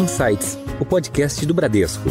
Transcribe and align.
Insights, 0.00 0.58
o 0.80 0.84
podcast 0.84 1.44
do 1.44 1.52
Bradesco. 1.52 2.08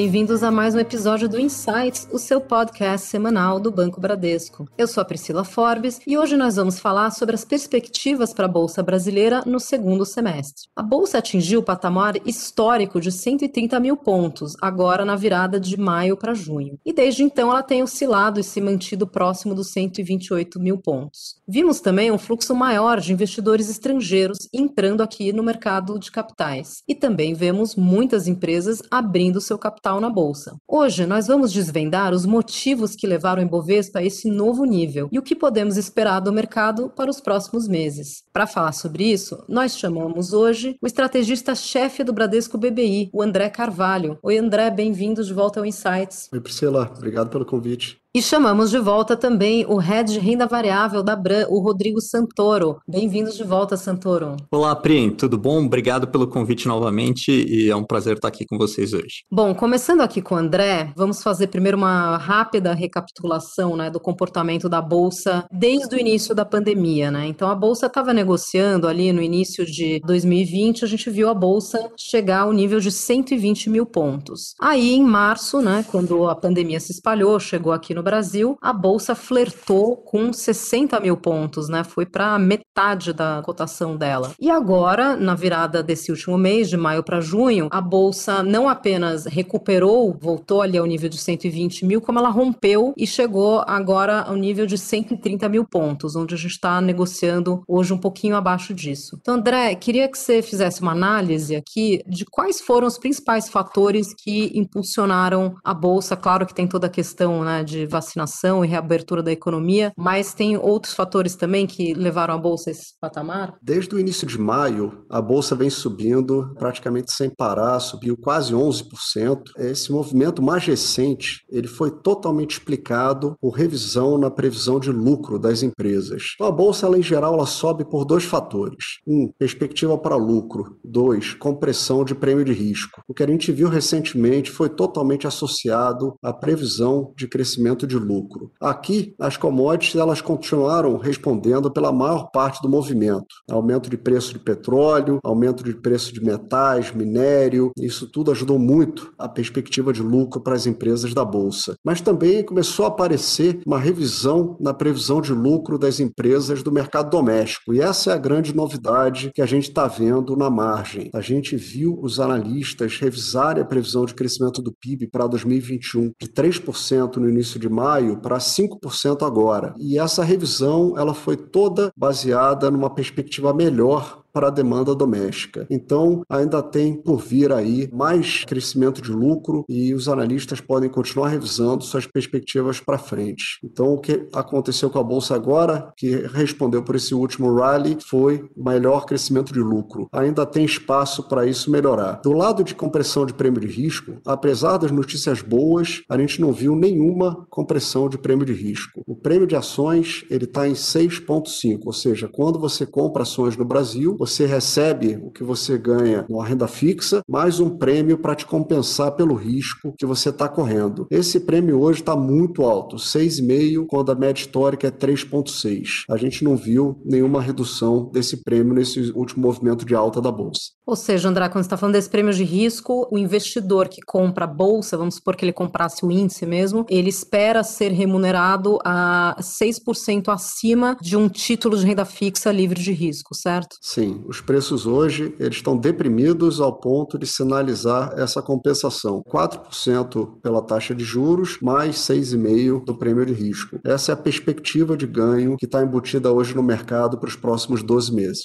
Bem-vindos 0.00 0.42
a 0.42 0.50
mais 0.50 0.74
um 0.74 0.78
episódio 0.78 1.28
do 1.28 1.38
Insights, 1.38 2.08
o 2.10 2.18
seu 2.18 2.40
podcast 2.40 3.06
semanal 3.06 3.60
do 3.60 3.70
Banco 3.70 4.00
Bradesco. 4.00 4.66
Eu 4.78 4.88
sou 4.88 5.02
a 5.02 5.04
Priscila 5.04 5.44
Forbes 5.44 6.00
e 6.06 6.16
hoje 6.16 6.38
nós 6.38 6.56
vamos 6.56 6.80
falar 6.80 7.10
sobre 7.10 7.34
as 7.34 7.44
perspectivas 7.44 8.32
para 8.32 8.46
a 8.46 8.48
Bolsa 8.48 8.82
Brasileira 8.82 9.42
no 9.44 9.60
segundo 9.60 10.06
semestre. 10.06 10.68
A 10.74 10.82
Bolsa 10.82 11.18
atingiu 11.18 11.60
o 11.60 11.62
patamar 11.62 12.14
histórico 12.24 12.98
de 12.98 13.12
130 13.12 13.78
mil 13.78 13.94
pontos, 13.94 14.56
agora 14.62 15.04
na 15.04 15.16
virada 15.16 15.60
de 15.60 15.78
maio 15.78 16.16
para 16.16 16.32
junho. 16.32 16.78
E 16.82 16.94
desde 16.94 17.22
então 17.22 17.50
ela 17.50 17.62
tem 17.62 17.82
oscilado 17.82 18.40
e 18.40 18.42
se 18.42 18.58
mantido 18.58 19.06
próximo 19.06 19.54
dos 19.54 19.70
128 19.70 20.58
mil 20.58 20.78
pontos. 20.78 21.36
Vimos 21.46 21.78
também 21.78 22.10
um 22.10 22.16
fluxo 22.16 22.54
maior 22.54 23.00
de 23.00 23.12
investidores 23.12 23.68
estrangeiros 23.68 24.48
entrando 24.50 25.02
aqui 25.02 25.30
no 25.30 25.42
mercado 25.42 25.98
de 25.98 26.10
capitais. 26.10 26.82
E 26.88 26.94
também 26.94 27.34
vemos 27.34 27.76
muitas 27.76 28.26
empresas 28.26 28.80
abrindo 28.90 29.42
seu 29.42 29.58
capital 29.58 29.89
na 29.98 30.10
bolsa. 30.10 30.56
Hoje 30.68 31.06
nós 31.06 31.26
vamos 31.26 31.50
desvendar 31.50 32.12
os 32.12 32.26
motivos 32.26 32.94
que 32.94 33.06
levaram 33.06 33.42
o 33.42 33.46
Ibovespa 33.46 34.00
a 34.00 34.04
esse 34.04 34.30
novo 34.30 34.66
nível 34.66 35.08
e 35.10 35.18
o 35.18 35.22
que 35.22 35.34
podemos 35.34 35.78
esperar 35.78 36.20
do 36.20 36.30
mercado 36.30 36.90
para 36.90 37.10
os 37.10 37.18
próximos 37.18 37.66
meses. 37.66 38.22
Para 38.30 38.46
falar 38.46 38.72
sobre 38.72 39.04
isso, 39.04 39.42
nós 39.48 39.78
chamamos 39.78 40.34
hoje 40.34 40.76
o 40.82 40.86
estrategista-chefe 40.86 42.04
do 42.04 42.12
Bradesco 42.12 42.58
BBI, 42.58 43.08
o 43.14 43.22
André 43.22 43.48
Carvalho. 43.48 44.18
Oi 44.22 44.36
André, 44.36 44.70
bem-vindo 44.70 45.24
de 45.24 45.32
volta 45.32 45.60
ao 45.60 45.64
Insights. 45.64 46.28
Oi 46.30 46.40
Priscila, 46.40 46.92
obrigado 46.94 47.30
pelo 47.30 47.46
convite. 47.46 47.98
E 48.12 48.20
chamamos 48.20 48.72
de 48.72 48.78
volta 48.80 49.16
também 49.16 49.64
o 49.68 49.76
head 49.76 50.12
de 50.12 50.18
renda 50.18 50.44
variável 50.44 51.00
da 51.00 51.14
Bran, 51.14 51.46
o 51.48 51.60
Rodrigo 51.60 52.00
Santoro. 52.00 52.80
Bem-vindos 52.84 53.36
de 53.36 53.44
volta, 53.44 53.76
Santoro. 53.76 54.34
Olá, 54.50 54.74
Pri, 54.74 55.12
tudo 55.12 55.38
bom? 55.38 55.64
Obrigado 55.64 56.08
pelo 56.08 56.26
convite 56.26 56.66
novamente 56.66 57.30
e 57.30 57.70
é 57.70 57.76
um 57.76 57.84
prazer 57.84 58.16
estar 58.16 58.26
aqui 58.26 58.44
com 58.44 58.58
vocês 58.58 58.92
hoje. 58.92 59.22
Bom, 59.30 59.54
começando 59.54 60.00
aqui 60.00 60.20
com 60.20 60.34
o 60.34 60.38
André, 60.38 60.92
vamos 60.96 61.22
fazer 61.22 61.46
primeiro 61.46 61.78
uma 61.78 62.16
rápida 62.16 62.74
recapitulação 62.74 63.76
né, 63.76 63.88
do 63.88 64.00
comportamento 64.00 64.68
da 64.68 64.82
Bolsa 64.82 65.44
desde 65.48 65.94
o 65.94 66.00
início 66.00 66.34
da 66.34 66.44
pandemia. 66.44 67.12
Né? 67.12 67.28
Então, 67.28 67.48
a 67.48 67.54
Bolsa 67.54 67.86
estava 67.86 68.12
negociando 68.12 68.88
ali 68.88 69.12
no 69.12 69.22
início 69.22 69.64
de 69.64 70.00
2020, 70.00 70.84
a 70.84 70.88
gente 70.88 71.08
viu 71.10 71.28
a 71.28 71.34
Bolsa 71.34 71.92
chegar 71.96 72.40
ao 72.40 72.52
nível 72.52 72.80
de 72.80 72.90
120 72.90 73.70
mil 73.70 73.86
pontos. 73.86 74.56
Aí, 74.60 74.94
em 74.94 75.04
março, 75.04 75.60
né, 75.60 75.84
quando 75.88 76.28
a 76.28 76.34
pandemia 76.34 76.80
se 76.80 76.90
espalhou, 76.90 77.38
chegou 77.38 77.72
aqui 77.72 77.94
no 77.94 77.99
no 78.00 78.02
Brasil, 78.02 78.56
a 78.62 78.72
bolsa 78.72 79.14
flertou 79.14 79.94
com 79.96 80.32
60 80.32 80.98
mil 81.00 81.18
pontos, 81.18 81.68
né? 81.68 81.84
Foi 81.84 82.06
para 82.06 82.38
metade 82.38 83.12
da 83.12 83.42
cotação 83.44 83.94
dela. 83.94 84.32
E 84.40 84.50
agora, 84.50 85.16
na 85.16 85.34
virada 85.34 85.82
desse 85.82 86.10
último 86.10 86.38
mês, 86.38 86.70
de 86.70 86.78
maio 86.78 87.02
para 87.02 87.20
junho, 87.20 87.68
a 87.70 87.80
bolsa 87.80 88.42
não 88.42 88.68
apenas 88.68 89.26
recuperou, 89.26 90.16
voltou 90.18 90.62
ali 90.62 90.78
ao 90.78 90.86
nível 90.86 91.10
de 91.10 91.18
120 91.18 91.84
mil, 91.84 92.00
como 92.00 92.18
ela 92.18 92.30
rompeu 92.30 92.94
e 92.96 93.06
chegou 93.06 93.62
agora 93.66 94.22
ao 94.22 94.34
nível 94.34 94.64
de 94.64 94.78
130 94.78 95.46
mil 95.48 95.66
pontos, 95.66 96.16
onde 96.16 96.34
a 96.34 96.38
gente 96.38 96.52
está 96.52 96.80
negociando 96.80 97.62
hoje 97.68 97.92
um 97.92 97.98
pouquinho 97.98 98.34
abaixo 98.34 98.72
disso. 98.72 99.18
Então, 99.20 99.34
André, 99.34 99.74
queria 99.74 100.08
que 100.08 100.18
você 100.18 100.40
fizesse 100.40 100.80
uma 100.80 100.92
análise 100.92 101.54
aqui 101.54 102.02
de 102.06 102.24
quais 102.24 102.62
foram 102.62 102.86
os 102.86 102.96
principais 102.96 103.50
fatores 103.50 104.14
que 104.14 104.50
impulsionaram 104.54 105.54
a 105.62 105.74
bolsa. 105.74 106.16
Claro 106.16 106.46
que 106.46 106.54
tem 106.54 106.66
toda 106.66 106.86
a 106.86 106.90
questão 106.90 107.44
né, 107.44 107.62
de 107.62 107.89
vacinação 107.90 108.64
e 108.64 108.68
reabertura 108.68 109.22
da 109.22 109.32
economia, 109.32 109.92
mas 109.96 110.32
tem 110.32 110.56
outros 110.56 110.94
fatores 110.94 111.34
também 111.34 111.66
que 111.66 111.92
levaram 111.94 112.34
a 112.34 112.38
bolsa 112.38 112.70
a 112.70 112.72
esse 112.72 112.94
patamar? 113.00 113.56
Desde 113.60 113.94
o 113.94 113.98
início 113.98 114.26
de 114.26 114.38
maio, 114.38 115.04
a 115.10 115.20
bolsa 115.20 115.54
vem 115.54 115.68
subindo 115.68 116.54
praticamente 116.58 117.12
sem 117.12 117.28
parar, 117.28 117.80
subiu 117.80 118.16
quase 118.16 118.54
11%. 118.54 119.42
Esse 119.58 119.92
movimento 119.92 120.42
mais 120.42 120.64
recente, 120.64 121.44
ele 121.50 121.68
foi 121.68 121.90
totalmente 121.90 122.52
explicado 122.52 123.36
por 123.40 123.50
revisão 123.50 124.18
na 124.18 124.30
previsão 124.30 124.78
de 124.78 124.92
lucro 124.92 125.38
das 125.38 125.62
empresas. 125.62 126.22
Então, 126.34 126.46
a 126.46 126.52
bolsa, 126.52 126.86
ela, 126.86 126.98
em 126.98 127.02
geral, 127.02 127.34
ela 127.34 127.46
sobe 127.46 127.84
por 127.84 128.04
dois 128.04 128.24
fatores. 128.24 129.00
Um, 129.06 129.30
perspectiva 129.38 129.96
para 129.98 130.16
lucro. 130.16 130.78
Dois, 130.84 131.34
compressão 131.34 132.04
de 132.04 132.14
prêmio 132.14 132.44
de 132.44 132.52
risco. 132.52 133.02
O 133.08 133.14
que 133.14 133.22
a 133.22 133.26
gente 133.26 133.52
viu 133.52 133.68
recentemente 133.68 134.50
foi 134.50 134.68
totalmente 134.68 135.26
associado 135.26 136.14
à 136.22 136.32
previsão 136.32 137.12
de 137.16 137.26
crescimento 137.26 137.79
de 137.86 137.96
lucro. 137.96 138.50
Aqui, 138.60 139.14
as 139.18 139.36
commodities 139.36 140.00
elas 140.00 140.20
continuaram 140.20 140.96
respondendo 140.96 141.70
pela 141.70 141.92
maior 141.92 142.30
parte 142.30 142.62
do 142.62 142.68
movimento. 142.68 143.26
Aumento 143.50 143.90
de 143.90 143.96
preço 143.96 144.32
de 144.32 144.38
petróleo, 144.38 145.18
aumento 145.22 145.62
de 145.64 145.74
preço 145.74 146.12
de 146.12 146.22
metais, 146.22 146.92
minério, 146.92 147.70
isso 147.78 148.10
tudo 148.10 148.30
ajudou 148.30 148.58
muito 148.58 149.12
a 149.18 149.28
perspectiva 149.28 149.92
de 149.92 150.02
lucro 150.02 150.40
para 150.40 150.54
as 150.54 150.66
empresas 150.66 151.14
da 151.14 151.24
bolsa. 151.24 151.74
Mas 151.84 152.00
também 152.00 152.44
começou 152.44 152.84
a 152.84 152.88
aparecer 152.88 153.60
uma 153.66 153.78
revisão 153.78 154.56
na 154.60 154.74
previsão 154.74 155.20
de 155.20 155.32
lucro 155.32 155.78
das 155.78 156.00
empresas 156.00 156.62
do 156.62 156.72
mercado 156.72 157.10
doméstico. 157.10 157.74
E 157.74 157.80
essa 157.80 158.10
é 158.10 158.14
a 158.14 158.18
grande 158.18 158.54
novidade 158.54 159.30
que 159.34 159.42
a 159.42 159.46
gente 159.46 159.68
está 159.68 159.86
vendo 159.86 160.36
na 160.36 160.50
margem. 160.50 161.10
A 161.14 161.20
gente 161.20 161.56
viu 161.56 161.98
os 162.02 162.20
analistas 162.20 162.98
revisarem 162.98 163.62
a 163.62 163.66
previsão 163.66 164.04
de 164.04 164.14
crescimento 164.14 164.60
do 164.62 164.72
PIB 164.72 165.06
para 165.08 165.26
2021 165.26 166.12
de 166.20 166.28
3% 166.28 167.16
no 167.16 167.28
início 167.28 167.58
de 167.58 167.68
maio 167.70 168.18
para 168.18 168.38
5% 168.38 169.26
agora. 169.26 169.74
E 169.78 169.98
essa 169.98 170.22
revisão 170.24 170.94
ela 170.98 171.14
foi 171.14 171.36
toda 171.36 171.92
baseada 171.96 172.70
numa 172.70 172.90
perspectiva 172.90 173.54
melhor 173.54 174.19
para 174.32 174.48
a 174.48 174.50
demanda 174.50 174.94
doméstica. 174.94 175.66
Então, 175.70 176.22
ainda 176.28 176.62
tem 176.62 176.94
por 176.94 177.18
vir 177.18 177.52
aí 177.52 177.88
mais 177.92 178.44
crescimento 178.44 179.00
de 179.00 179.10
lucro 179.10 179.64
e 179.68 179.94
os 179.94 180.08
analistas 180.08 180.60
podem 180.60 180.88
continuar 180.88 181.28
revisando 181.28 181.84
suas 181.84 182.06
perspectivas 182.06 182.80
para 182.80 182.98
frente. 182.98 183.58
Então, 183.64 183.94
o 183.94 184.00
que 184.00 184.28
aconteceu 184.32 184.90
com 184.90 184.98
a 184.98 185.02
bolsa 185.02 185.34
agora, 185.34 185.92
que 185.96 186.10
respondeu 186.32 186.82
por 186.82 186.96
esse 186.96 187.14
último 187.14 187.54
rally, 187.54 187.96
foi 188.06 188.48
melhor 188.56 189.04
crescimento 189.06 189.52
de 189.52 189.60
lucro. 189.60 190.08
Ainda 190.12 190.46
tem 190.46 190.64
espaço 190.64 191.28
para 191.28 191.46
isso 191.46 191.70
melhorar. 191.70 192.20
Do 192.22 192.32
lado 192.32 192.62
de 192.64 192.74
compressão 192.74 193.26
de 193.26 193.34
prêmio 193.34 193.60
de 193.60 193.66
risco, 193.66 194.16
apesar 194.26 194.76
das 194.76 194.90
notícias 194.90 195.42
boas, 195.42 196.02
a 196.08 196.18
gente 196.18 196.40
não 196.40 196.52
viu 196.52 196.74
nenhuma 196.74 197.46
compressão 197.48 198.08
de 198.08 198.18
prêmio 198.18 198.46
de 198.46 198.52
risco. 198.52 199.02
O 199.06 199.16
prêmio 199.16 199.46
de 199.46 199.56
ações 199.56 200.24
ele 200.30 200.44
está 200.44 200.68
em 200.68 200.72
6,5, 200.72 201.80
ou 201.84 201.92
seja, 201.92 202.28
quando 202.28 202.58
você 202.58 202.86
compra 202.86 203.22
ações 203.22 203.56
no 203.56 203.64
Brasil, 203.64 204.16
você 204.20 204.44
recebe 204.44 205.18
o 205.22 205.30
que 205.30 205.42
você 205.42 205.78
ganha 205.78 206.26
numa 206.28 206.44
renda 206.44 206.68
fixa, 206.68 207.22
mais 207.26 207.58
um 207.58 207.70
prêmio 207.70 208.18
para 208.18 208.34
te 208.34 208.44
compensar 208.44 209.12
pelo 209.12 209.34
risco 209.34 209.94
que 209.96 210.04
você 210.04 210.28
está 210.28 210.46
correndo. 210.46 211.06
Esse 211.10 211.40
prêmio 211.40 211.80
hoje 211.80 212.00
está 212.00 212.14
muito 212.14 212.64
alto, 212.64 212.96
6,5, 212.96 213.86
quando 213.86 214.12
a 214.12 214.14
média 214.14 214.42
histórica 214.42 214.88
é 214.88 214.90
3,6. 214.90 216.04
A 216.10 216.18
gente 216.18 216.44
não 216.44 216.54
viu 216.54 217.00
nenhuma 217.02 217.40
redução 217.40 218.10
desse 218.12 218.44
prêmio 218.44 218.74
nesse 218.74 219.10
último 219.12 219.46
movimento 219.46 219.86
de 219.86 219.94
alta 219.94 220.20
da 220.20 220.30
Bolsa. 220.30 220.72
Ou 220.86 220.96
seja, 220.96 221.26
André, 221.26 221.48
quando 221.48 221.62
você 221.62 221.68
está 221.68 221.78
falando 221.78 221.94
desse 221.94 222.10
prêmio 222.10 222.34
de 222.34 222.44
risco, 222.44 223.08
o 223.10 223.16
investidor 223.16 223.88
que 223.88 224.02
compra 224.02 224.44
a 224.44 224.48
Bolsa, 224.48 224.98
vamos 224.98 225.14
supor 225.14 225.34
que 225.34 225.46
ele 225.46 225.52
comprasse 225.52 226.04
o 226.04 226.10
índice 226.10 226.44
mesmo, 226.44 226.84
ele 226.90 227.08
espera 227.08 227.62
ser 227.62 227.90
remunerado 227.92 228.78
a 228.84 229.34
6% 229.40 230.28
acima 230.28 230.94
de 231.00 231.16
um 231.16 231.26
título 231.26 231.78
de 231.78 231.86
renda 231.86 232.04
fixa 232.04 232.52
livre 232.52 232.82
de 232.82 232.92
risco, 232.92 233.34
certo? 233.34 233.76
Sim, 233.80 234.09
os 234.26 234.40
preços 234.40 234.86
hoje 234.86 235.34
eles 235.38 235.56
estão 235.56 235.76
deprimidos 235.76 236.60
ao 236.60 236.78
ponto 236.78 237.18
de 237.18 237.26
sinalizar 237.26 238.12
essa 238.16 238.40
compensação. 238.40 239.22
4% 239.28 240.40
pela 240.42 240.62
taxa 240.62 240.94
de 240.94 241.04
juros, 241.04 241.58
mais 241.60 241.96
6,5% 241.96 242.84
do 242.84 242.96
prêmio 242.96 243.26
de 243.26 243.32
risco. 243.32 243.78
Essa 243.84 244.12
é 244.12 244.14
a 244.14 244.16
perspectiva 244.16 244.96
de 244.96 245.06
ganho 245.06 245.56
que 245.56 245.66
está 245.66 245.82
embutida 245.82 246.32
hoje 246.32 246.54
no 246.54 246.62
mercado 246.62 247.18
para 247.18 247.28
os 247.28 247.36
próximos 247.36 247.82
12 247.82 248.14
meses. 248.14 248.42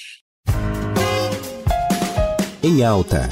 Em 2.63 2.83
alta. 2.83 3.29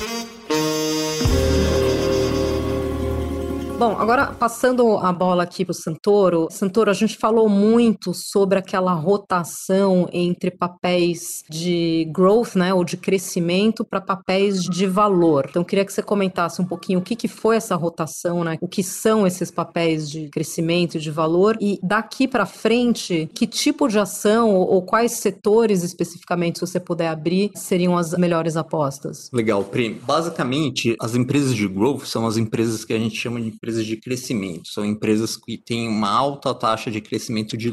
Bom, 3.78 3.98
agora 3.98 4.28
passando 4.28 4.98
a 4.98 5.12
bola 5.12 5.44
aqui 5.44 5.66
para 5.66 5.72
o 5.72 5.76
Santoro. 5.76 6.48
Santoro, 6.52 6.92
a 6.92 6.94
gente 6.94 7.18
falou 7.18 7.50
muito 7.50 8.14
sobre 8.14 8.60
aquela 8.60 8.94
rotação 8.94 10.08
entre 10.14 10.52
papéis 10.52 11.44
de 11.50 12.08
growth, 12.14 12.56
né, 12.56 12.74
ou 12.74 12.84
de 12.84 12.96
crescimento, 12.96 13.84
para 13.84 14.00
papéis 14.00 14.62
de 14.62 14.86
valor. 14.86 15.48
Então, 15.50 15.64
queria 15.64 15.84
que 15.84 15.92
você 15.92 16.04
comentasse 16.04 16.62
um 16.62 16.66
pouquinho 16.66 17.00
o 17.00 17.02
que, 17.02 17.16
que 17.16 17.28
foi 17.28 17.56
essa 17.56 17.76
rotação, 17.76 18.44
né? 18.44 18.58
O 18.62 18.68
que 18.68 18.84
são 18.84 19.26
esses 19.26 19.50
papéis 19.50 20.10
de 20.10 20.30
crescimento 20.30 20.96
e 20.96 21.00
de 21.00 21.10
valor 21.12 21.58
e 21.60 21.80
daqui 21.82 22.28
para 22.28 22.46
frente, 22.46 23.30
que 23.34 23.48
tipo 23.48 23.88
de 23.88 23.98
ação 23.98 24.52
ou, 24.56 24.82
quais 24.84 25.14
setores 25.14 25.84
especificamente, 25.84 26.60
se 26.60 26.66
você 26.66 26.80
puder 26.80 27.08
abrir, 27.08 27.52
seriam 27.56 27.98
as 27.98 28.12
melhores 28.14 28.56
apostas? 28.56 29.30
Legal, 29.34 29.64
Prim. 29.64 29.98
Basicamente, 30.06 30.96
as 31.02 31.16
empresas 31.16 31.56
de 31.56 31.68
growth 31.68 32.06
são 32.06 32.28
as 32.28 32.38
empresas 32.38 32.86
que 32.86 32.94
a 32.94 33.00
gente 33.00 33.16
chama 33.16 33.42
de 33.42 33.48
empresas 33.48 33.73
empresas 33.74 33.86
de 33.86 33.98
crescimento, 33.98 34.68
são 34.70 34.86
empresas 34.86 35.36
que 35.36 35.58
têm 35.58 35.88
uma 35.88 36.10
alta 36.10 36.54
taxa 36.54 36.92
de 36.92 37.02
crescimento 37.02 37.58
de 37.58 37.72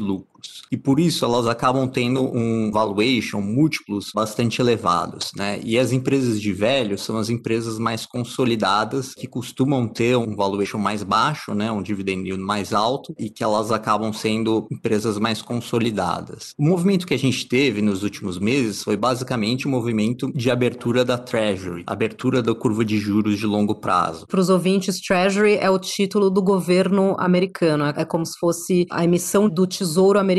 E 0.71 0.77
por 0.77 0.99
isso 0.99 1.25
elas 1.25 1.47
acabam 1.47 1.87
tendo 1.87 2.21
um 2.21 2.71
valuation, 2.71 3.41
múltiplos 3.41 4.11
bastante 4.13 4.61
elevados, 4.61 5.31
né? 5.35 5.59
E 5.63 5.77
as 5.77 5.91
empresas 5.91 6.41
de 6.41 6.53
velho 6.53 6.97
são 6.97 7.17
as 7.17 7.29
empresas 7.29 7.77
mais 7.77 8.05
consolidadas 8.05 9.13
que 9.13 9.27
costumam 9.27 9.87
ter 9.87 10.15
um 10.17 10.35
valuation 10.35 10.77
mais 10.77 11.03
baixo, 11.03 11.53
né? 11.53 11.71
Um 11.71 11.81
dividend 11.81 12.27
yield 12.27 12.43
mais 12.43 12.73
alto 12.73 13.13
e 13.19 13.29
que 13.29 13.43
elas 13.43 13.71
acabam 13.71 14.13
sendo 14.13 14.67
empresas 14.71 15.17
mais 15.17 15.41
consolidadas. 15.41 16.53
O 16.57 16.63
movimento 16.63 17.05
que 17.05 17.13
a 17.13 17.19
gente 17.19 17.47
teve 17.47 17.81
nos 17.81 18.03
últimos 18.03 18.39
meses 18.39 18.83
foi 18.83 18.97
basicamente 18.97 19.65
o 19.65 19.69
um 19.69 19.71
movimento 19.71 20.31
de 20.33 20.49
abertura 20.49 21.03
da 21.03 21.17
Treasury, 21.17 21.83
abertura 21.85 22.41
da 22.41 22.53
curva 22.53 22.85
de 22.85 22.97
juros 22.97 23.37
de 23.37 23.45
longo 23.45 23.75
prazo. 23.75 24.25
Para 24.27 24.39
os 24.39 24.49
ouvintes, 24.49 24.99
Treasury 25.01 25.55
é 25.55 25.69
o 25.69 25.79
título 25.79 26.29
do 26.29 26.41
governo 26.41 27.15
americano, 27.19 27.85
é 27.85 28.05
como 28.05 28.25
se 28.25 28.37
fosse 28.39 28.85
a 28.89 29.03
emissão 29.03 29.49
do 29.49 29.65
tesouro 29.67 30.19
americano, 30.19 30.30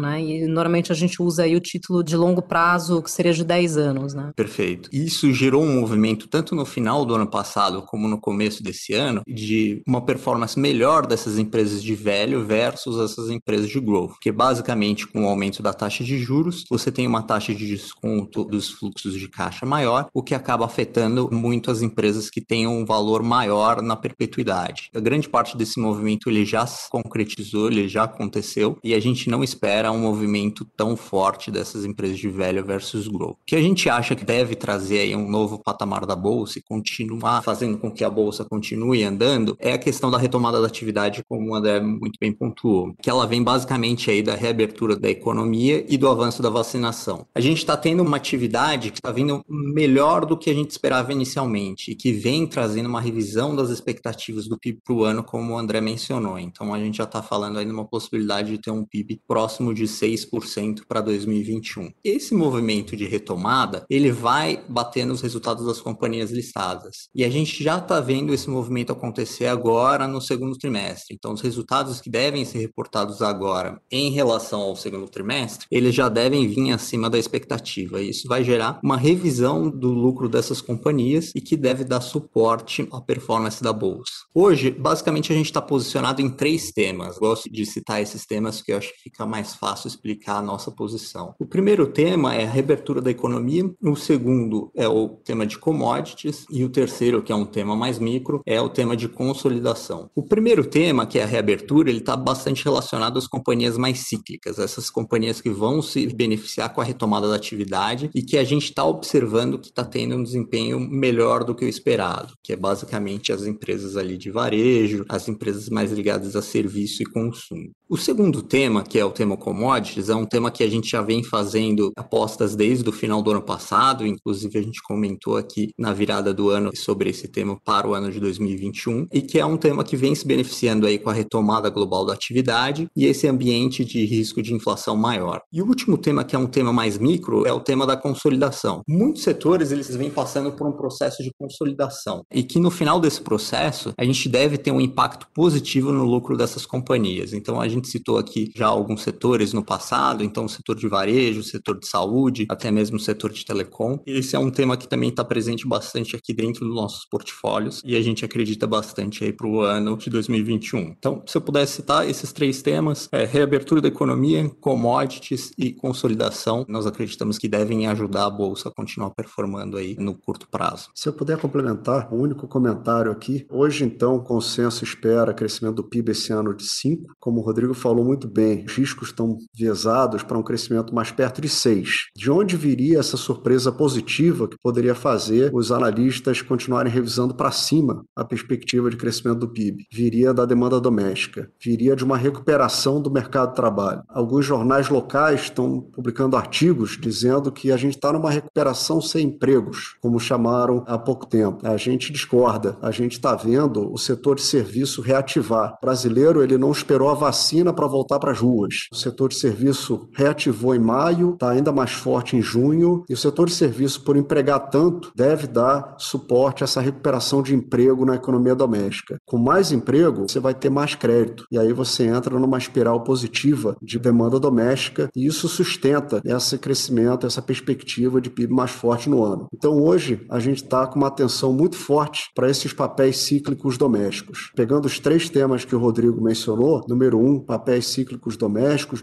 né? 0.00 0.22
E 0.22 0.46
normalmente 0.46 0.92
a 0.92 0.94
gente 0.94 1.22
usa 1.22 1.44
aí 1.44 1.56
o 1.56 1.60
título 1.60 2.02
de 2.02 2.16
longo 2.16 2.42
prazo, 2.42 3.02
que 3.02 3.10
seria 3.10 3.32
de 3.32 3.44
10 3.44 3.76
anos, 3.76 4.14
né? 4.14 4.32
Perfeito. 4.36 4.88
Isso 4.92 5.32
gerou 5.32 5.62
um 5.62 5.80
movimento, 5.80 6.28
tanto 6.28 6.54
no 6.54 6.64
final 6.64 7.04
do 7.04 7.14
ano 7.14 7.26
passado 7.26 7.82
como 7.82 8.08
no 8.08 8.20
começo 8.20 8.62
desse 8.62 8.94
ano, 8.94 9.22
de 9.26 9.82
uma 9.86 10.00
performance 10.00 10.58
melhor 10.58 11.06
dessas 11.06 11.38
empresas 11.38 11.82
de 11.82 11.94
velho 11.94 12.44
versus 12.44 12.98
essas 12.98 13.30
empresas 13.30 13.68
de 13.68 13.80
growth. 13.80 14.10
Porque 14.10 14.32
basicamente, 14.32 15.06
com 15.06 15.24
o 15.24 15.28
aumento 15.28 15.62
da 15.62 15.72
taxa 15.72 16.04
de 16.04 16.18
juros, 16.18 16.64
você 16.70 16.90
tem 16.90 17.06
uma 17.06 17.22
taxa 17.22 17.54
de 17.54 17.66
desconto 17.66 18.44
dos 18.44 18.70
fluxos 18.70 19.14
de 19.14 19.28
caixa 19.28 19.66
maior, 19.66 20.08
o 20.12 20.22
que 20.22 20.34
acaba 20.34 20.64
afetando 20.64 21.28
muito 21.32 21.70
as 21.70 21.82
empresas 21.82 22.30
que 22.30 22.40
têm 22.40 22.66
um 22.66 22.84
valor 22.84 23.22
maior 23.22 23.82
na 23.82 23.96
perpetuidade. 23.96 24.90
A 24.94 25.00
grande 25.00 25.28
parte 25.28 25.56
desse 25.56 25.78
movimento 25.80 26.28
ele 26.28 26.44
já 26.44 26.66
se 26.66 26.88
concretizou, 26.90 27.68
ele 27.68 27.88
já 27.88 28.04
aconteceu 28.04 28.78
e 28.82 28.94
a 28.94 29.00
gente 29.00 29.28
não 29.34 29.42
espera 29.42 29.90
um 29.90 29.98
movimento 29.98 30.64
tão 30.76 30.96
forte 30.96 31.50
dessas 31.50 31.84
empresas 31.84 32.18
de 32.18 32.28
velho 32.28 32.64
versus 32.64 33.08
growth. 33.08 33.32
O 33.32 33.38
que 33.44 33.56
a 33.56 33.60
gente 33.60 33.90
acha 33.90 34.14
que 34.14 34.24
deve 34.24 34.54
trazer 34.54 35.00
aí 35.00 35.16
um 35.16 35.28
novo 35.28 35.58
patamar 35.58 36.06
da 36.06 36.14
bolsa 36.14 36.60
e 36.60 36.62
continuar 36.62 37.42
fazendo 37.42 37.76
com 37.76 37.90
que 37.90 38.04
a 38.04 38.10
bolsa 38.10 38.44
continue 38.44 39.02
andando 39.02 39.56
é 39.58 39.72
a 39.72 39.78
questão 39.78 40.08
da 40.08 40.18
retomada 40.18 40.60
da 40.60 40.68
atividade, 40.68 41.24
como 41.28 41.50
o 41.50 41.54
André 41.54 41.80
muito 41.80 42.16
bem 42.20 42.32
pontuou, 42.32 42.94
que 43.02 43.10
ela 43.10 43.26
vem 43.26 43.42
basicamente 43.42 44.08
aí 44.08 44.22
da 44.22 44.36
reabertura 44.36 44.94
da 44.94 45.10
economia 45.10 45.84
e 45.88 45.98
do 45.98 46.08
avanço 46.08 46.40
da 46.40 46.48
vacinação. 46.48 47.26
A 47.34 47.40
gente 47.40 47.58
está 47.58 47.76
tendo 47.76 48.04
uma 48.04 48.16
atividade 48.16 48.92
que 48.92 48.98
está 48.98 49.10
vindo 49.10 49.44
melhor 49.48 50.24
do 50.24 50.36
que 50.36 50.48
a 50.48 50.54
gente 50.54 50.70
esperava 50.70 51.12
inicialmente 51.12 51.90
e 51.90 51.96
que 51.96 52.12
vem 52.12 52.46
trazendo 52.46 52.88
uma 52.88 53.00
revisão 53.00 53.56
das 53.56 53.70
expectativas 53.70 54.46
do 54.46 54.56
PIB 54.56 54.78
para 54.84 54.94
o 54.94 55.02
ano, 55.02 55.24
como 55.24 55.54
o 55.54 55.58
André 55.58 55.80
mencionou. 55.80 56.38
Então 56.38 56.72
a 56.72 56.78
gente 56.78 56.98
já 56.98 57.04
está 57.04 57.20
falando 57.20 57.58
aí 57.58 57.64
numa 57.64 57.84
possibilidade 57.84 58.52
de 58.52 58.58
ter 58.58 58.70
um 58.70 58.84
PIB 58.84 59.23
próximo 59.26 59.74
de 59.74 59.84
6% 59.84 60.82
para 60.86 61.00
2021. 61.00 61.90
Esse 62.02 62.34
movimento 62.34 62.96
de 62.96 63.06
retomada, 63.06 63.84
ele 63.88 64.10
vai 64.10 64.62
bater 64.68 65.04
nos 65.04 65.20
resultados 65.20 65.66
das 65.66 65.80
companhias 65.80 66.30
listadas. 66.30 67.08
E 67.14 67.24
a 67.24 67.30
gente 67.30 67.62
já 67.62 67.78
está 67.78 68.00
vendo 68.00 68.32
esse 68.32 68.48
movimento 68.48 68.92
acontecer 68.92 69.46
agora 69.46 70.06
no 70.06 70.20
segundo 70.20 70.56
trimestre. 70.56 71.14
Então 71.14 71.32
os 71.32 71.40
resultados 71.40 72.00
que 72.00 72.10
devem 72.10 72.44
ser 72.44 72.58
reportados 72.58 73.22
agora 73.22 73.80
em 73.90 74.10
relação 74.10 74.60
ao 74.60 74.76
segundo 74.76 75.08
trimestre, 75.08 75.66
eles 75.70 75.94
já 75.94 76.08
devem 76.08 76.46
vir 76.48 76.72
acima 76.72 77.10
da 77.10 77.18
expectativa. 77.18 78.00
Isso 78.00 78.28
vai 78.28 78.44
gerar 78.44 78.80
uma 78.82 78.96
revisão 78.96 79.70
do 79.70 79.90
lucro 79.90 80.28
dessas 80.28 80.60
companhias 80.60 81.32
e 81.34 81.40
que 81.40 81.56
deve 81.56 81.84
dar 81.84 82.00
suporte 82.00 82.88
à 82.92 83.00
performance 83.00 83.62
da 83.62 83.72
bolsa. 83.72 84.12
Hoje, 84.34 84.70
basicamente, 84.70 85.32
a 85.32 85.36
gente 85.36 85.46
está 85.46 85.60
posicionado 85.60 86.20
em 86.20 86.30
três 86.30 86.72
temas. 86.72 87.18
Gosto 87.18 87.50
de 87.50 87.64
citar 87.66 88.02
esses 88.02 88.26
temas 88.26 88.56
porque 88.56 88.72
eu 88.72 88.78
acho 88.78 88.92
que 89.02 89.10
fica 89.14 89.24
mais 89.24 89.54
fácil 89.54 89.86
explicar 89.86 90.38
a 90.38 90.42
nossa 90.42 90.72
posição. 90.72 91.34
O 91.38 91.46
primeiro 91.46 91.86
tema 91.86 92.34
é 92.34 92.44
a 92.44 92.50
reabertura 92.50 93.00
da 93.00 93.10
economia, 93.10 93.70
o 93.80 93.94
segundo 93.94 94.72
é 94.74 94.88
o 94.88 95.08
tema 95.08 95.46
de 95.46 95.56
commodities 95.56 96.44
e 96.50 96.64
o 96.64 96.68
terceiro, 96.68 97.22
que 97.22 97.30
é 97.30 97.34
um 97.34 97.46
tema 97.46 97.76
mais 97.76 98.00
micro, 98.00 98.42
é 98.44 98.60
o 98.60 98.68
tema 98.68 98.96
de 98.96 99.08
consolidação. 99.08 100.10
O 100.16 100.22
primeiro 100.22 100.64
tema, 100.64 101.06
que 101.06 101.18
é 101.18 101.22
a 101.22 101.26
reabertura, 101.26 101.88
ele 101.88 102.00
está 102.00 102.16
bastante 102.16 102.64
relacionado 102.64 103.16
às 103.16 103.28
companhias 103.28 103.78
mais 103.78 104.00
cíclicas, 104.00 104.58
essas 104.58 104.90
companhias 104.90 105.40
que 105.40 105.50
vão 105.50 105.80
se 105.80 106.06
beneficiar 106.08 106.74
com 106.74 106.80
a 106.80 106.84
retomada 106.84 107.28
da 107.28 107.36
atividade 107.36 108.10
e 108.12 108.22
que 108.22 108.36
a 108.36 108.44
gente 108.44 108.64
está 108.64 108.84
observando 108.84 109.58
que 109.58 109.68
está 109.68 109.84
tendo 109.84 110.16
um 110.16 110.24
desempenho 110.24 110.80
melhor 110.80 111.44
do 111.44 111.54
que 111.54 111.64
o 111.64 111.68
esperado, 111.68 112.34
que 112.42 112.52
é 112.52 112.56
basicamente 112.56 113.32
as 113.32 113.46
empresas 113.46 113.96
ali 113.96 114.18
de 114.18 114.30
varejo, 114.30 115.04
as 115.08 115.28
empresas 115.28 115.68
mais 115.68 115.92
ligadas 115.92 116.34
a 116.34 116.42
serviço 116.42 117.02
e 117.02 117.06
consumo. 117.06 117.70
O 117.88 117.96
segundo 117.96 118.42
tema, 118.42 118.82
que 118.82 118.98
é 118.98 119.03
o 119.04 119.10
tema 119.10 119.36
commodities, 119.36 120.08
é 120.08 120.14
um 120.14 120.26
tema 120.26 120.50
que 120.50 120.62
a 120.62 120.68
gente 120.68 120.90
já 120.90 121.02
vem 121.02 121.22
fazendo 121.22 121.92
apostas 121.96 122.54
desde 122.54 122.88
o 122.88 122.92
final 122.92 123.22
do 123.22 123.30
ano 123.30 123.42
passado, 123.42 124.06
inclusive 124.06 124.58
a 124.58 124.62
gente 124.62 124.82
comentou 124.82 125.36
aqui 125.36 125.70
na 125.78 125.92
virada 125.92 126.32
do 126.32 126.50
ano 126.50 126.70
sobre 126.74 127.10
esse 127.10 127.28
tema 127.28 127.58
para 127.64 127.88
o 127.88 127.94
ano 127.94 128.10
de 128.10 128.20
2021, 128.20 129.06
e 129.12 129.22
que 129.22 129.38
é 129.38 129.46
um 129.46 129.56
tema 129.56 129.84
que 129.84 129.96
vem 129.96 130.14
se 130.14 130.26
beneficiando 130.26 130.86
aí 130.86 130.98
com 130.98 131.10
a 131.10 131.12
retomada 131.12 131.70
global 131.70 132.04
da 132.04 132.12
atividade 132.12 132.88
e 132.96 133.06
esse 133.06 133.26
ambiente 133.26 133.84
de 133.84 134.04
risco 134.04 134.42
de 134.42 134.54
inflação 134.54 134.96
maior. 134.96 135.42
E 135.52 135.62
o 135.62 135.66
último 135.66 135.96
tema, 135.96 136.24
que 136.24 136.36
é 136.36 136.38
um 136.38 136.46
tema 136.46 136.72
mais 136.72 136.98
micro, 136.98 137.46
é 137.46 137.52
o 137.52 137.60
tema 137.60 137.86
da 137.86 137.96
consolidação. 137.96 138.82
Muitos 138.88 139.22
setores 139.22 139.72
eles 139.72 139.94
vêm 139.94 140.10
passando 140.10 140.52
por 140.52 140.66
um 140.66 140.72
processo 140.72 141.22
de 141.22 141.32
consolidação 141.38 142.22
e 142.32 142.42
que 142.42 142.58
no 142.58 142.70
final 142.70 143.00
desse 143.00 143.20
processo 143.20 143.92
a 143.96 144.04
gente 144.04 144.28
deve 144.28 144.58
ter 144.58 144.70
um 144.70 144.80
impacto 144.80 145.26
positivo 145.34 145.92
no 145.92 146.04
lucro 146.04 146.36
dessas 146.36 146.66
companhias. 146.66 147.32
Então 147.32 147.60
a 147.60 147.68
gente 147.68 147.88
citou 147.88 148.18
aqui 148.18 148.50
já 148.54 148.66
alguns 148.66 148.93
setores 148.96 149.52
no 149.52 149.64
passado, 149.64 150.22
então 150.24 150.44
o 150.44 150.48
setor 150.48 150.76
de 150.76 150.88
varejo, 150.88 151.40
o 151.40 151.44
setor 151.44 151.78
de 151.78 151.86
saúde, 151.86 152.46
até 152.48 152.70
mesmo 152.70 152.96
o 152.96 153.00
setor 153.00 153.32
de 153.32 153.44
telecom. 153.44 153.98
Esse 154.06 154.36
é 154.36 154.38
um 154.38 154.50
tema 154.50 154.76
que 154.76 154.88
também 154.88 155.10
está 155.10 155.24
presente 155.24 155.66
bastante 155.66 156.16
aqui 156.16 156.32
dentro 156.32 156.66
dos 156.66 156.74
nossos 156.74 157.04
portfólios 157.06 157.82
e 157.84 157.96
a 157.96 158.02
gente 158.02 158.24
acredita 158.24 158.66
bastante 158.66 159.24
aí 159.24 159.32
para 159.32 159.46
o 159.46 159.60
ano 159.60 159.96
de 159.96 160.10
2021. 160.10 160.78
Então, 160.80 161.22
se 161.26 161.36
eu 161.36 161.40
pudesse 161.40 161.74
citar 161.74 162.08
esses 162.08 162.32
três 162.32 162.62
temas, 162.62 163.08
é 163.12 163.24
reabertura 163.24 163.80
da 163.80 163.88
economia, 163.88 164.48
commodities 164.60 165.52
e 165.58 165.72
consolidação, 165.72 166.64
nós 166.68 166.86
acreditamos 166.86 167.38
que 167.38 167.48
devem 167.48 167.86
ajudar 167.86 168.26
a 168.26 168.30
bolsa 168.30 168.68
a 168.68 168.72
continuar 168.72 169.10
performando 169.10 169.76
aí 169.76 169.96
no 169.98 170.14
curto 170.14 170.48
prazo. 170.48 170.90
Se 170.94 171.08
eu 171.08 171.12
puder 171.12 171.38
complementar, 171.38 172.12
um 172.12 172.20
único 172.20 172.46
comentário 172.46 173.10
aqui, 173.10 173.46
hoje 173.50 173.84
então 173.84 174.16
o 174.16 174.22
consenso 174.22 174.84
espera 174.84 175.34
crescimento 175.34 175.76
do 175.76 175.84
PIB 175.84 176.12
esse 176.12 176.32
ano 176.32 176.54
de 176.54 176.64
5, 176.64 177.14
como 177.18 177.40
o 177.40 177.42
Rodrigo 177.44 177.74
falou 177.74 178.04
muito 178.04 178.28
bem, 178.28 178.66
riscos 178.74 179.08
estão 179.08 179.38
viesados 179.54 180.22
para 180.22 180.38
um 180.38 180.42
crescimento 180.42 180.94
mais 180.94 181.10
perto 181.10 181.40
de 181.40 181.48
6. 181.48 182.08
De 182.16 182.30
onde 182.30 182.56
viria 182.56 182.98
essa 182.98 183.16
surpresa 183.16 183.72
positiva 183.72 184.48
que 184.48 184.56
poderia 184.62 184.94
fazer 184.94 185.50
os 185.54 185.70
analistas 185.70 186.42
continuarem 186.42 186.92
revisando 186.92 187.34
para 187.34 187.50
cima 187.50 188.04
a 188.14 188.24
perspectiva 188.24 188.90
de 188.90 188.96
crescimento 188.96 189.40
do 189.40 189.48
PIB? 189.48 189.86
Viria 189.92 190.34
da 190.34 190.44
demanda 190.44 190.80
doméstica, 190.80 191.50
viria 191.62 191.96
de 191.96 192.04
uma 192.04 192.16
recuperação 192.16 193.00
do 193.00 193.10
mercado 193.10 193.50
de 193.50 193.56
trabalho. 193.56 194.02
Alguns 194.08 194.44
jornais 194.44 194.88
locais 194.88 195.42
estão 195.42 195.80
publicando 195.80 196.36
artigos 196.36 196.98
dizendo 197.00 197.52
que 197.52 197.70
a 197.70 197.76
gente 197.76 197.96
está 197.96 198.12
numa 198.12 198.30
recuperação 198.30 199.00
sem 199.00 199.26
empregos, 199.26 199.96
como 200.00 200.18
chamaram 200.18 200.84
há 200.86 200.98
pouco 200.98 201.26
tempo. 201.26 201.66
A 201.66 201.76
gente 201.76 202.12
discorda, 202.12 202.76
a 202.80 202.90
gente 202.90 203.12
está 203.12 203.34
vendo 203.34 203.92
o 203.92 203.98
setor 203.98 204.36
de 204.36 204.42
serviço 204.42 205.00
reativar. 205.00 205.76
O 205.82 205.86
brasileiro 205.86 206.42
ele 206.42 206.58
não 206.58 206.72
esperou 206.72 207.10
a 207.10 207.14
vacina 207.14 207.72
para 207.72 207.86
voltar 207.86 208.18
para 208.18 208.32
as 208.32 208.38
ruas. 208.38 208.63
O 208.92 208.96
setor 208.96 209.28
de 209.28 209.36
serviço 209.36 210.08
reativou 210.12 210.74
em 210.74 210.78
maio, 210.78 211.34
está 211.34 211.50
ainda 211.50 211.72
mais 211.72 211.92
forte 211.92 212.36
em 212.36 212.42
junho, 212.42 213.04
e 213.08 213.14
o 213.14 213.16
setor 213.16 213.46
de 213.46 213.54
serviço, 213.54 214.02
por 214.02 214.16
empregar 214.16 214.70
tanto, 214.70 215.12
deve 215.14 215.46
dar 215.46 215.96
suporte 215.98 216.62
a 216.62 216.64
essa 216.64 216.80
recuperação 216.80 217.42
de 217.42 217.54
emprego 217.54 218.04
na 218.04 218.14
economia 218.14 218.54
doméstica. 218.54 219.18
Com 219.24 219.38
mais 219.38 219.72
emprego, 219.72 220.28
você 220.28 220.40
vai 220.40 220.54
ter 220.54 220.70
mais 220.70 220.94
crédito, 220.94 221.44
e 221.50 221.58
aí 221.58 221.72
você 221.72 222.04
entra 222.04 222.38
numa 222.38 222.58
espiral 222.58 223.02
positiva 223.02 223.76
de 223.82 223.98
demanda 223.98 224.38
doméstica, 224.38 225.08
e 225.14 225.26
isso 225.26 225.48
sustenta 225.48 226.20
esse 226.24 226.58
crescimento, 226.58 227.26
essa 227.26 227.42
perspectiva 227.42 228.20
de 228.20 228.30
PIB 228.30 228.52
mais 228.52 228.70
forte 228.70 229.08
no 229.08 229.22
ano. 229.24 229.48
Então, 229.52 229.80
hoje, 229.80 230.24
a 230.30 230.38
gente 230.38 230.62
está 230.62 230.86
com 230.86 230.98
uma 230.98 231.08
atenção 231.08 231.52
muito 231.52 231.76
forte 231.76 232.30
para 232.34 232.50
esses 232.50 232.72
papéis 232.72 233.18
cíclicos 233.18 233.78
domésticos. 233.78 234.50
Pegando 234.54 234.86
os 234.86 234.98
três 234.98 235.28
temas 235.28 235.64
que 235.64 235.74
o 235.74 235.78
Rodrigo 235.78 236.22
mencionou, 236.22 236.82
número 236.88 237.18
um, 237.18 237.40
papéis 237.40 237.86
cíclicos 237.86 238.36
domésticos, 238.36 238.53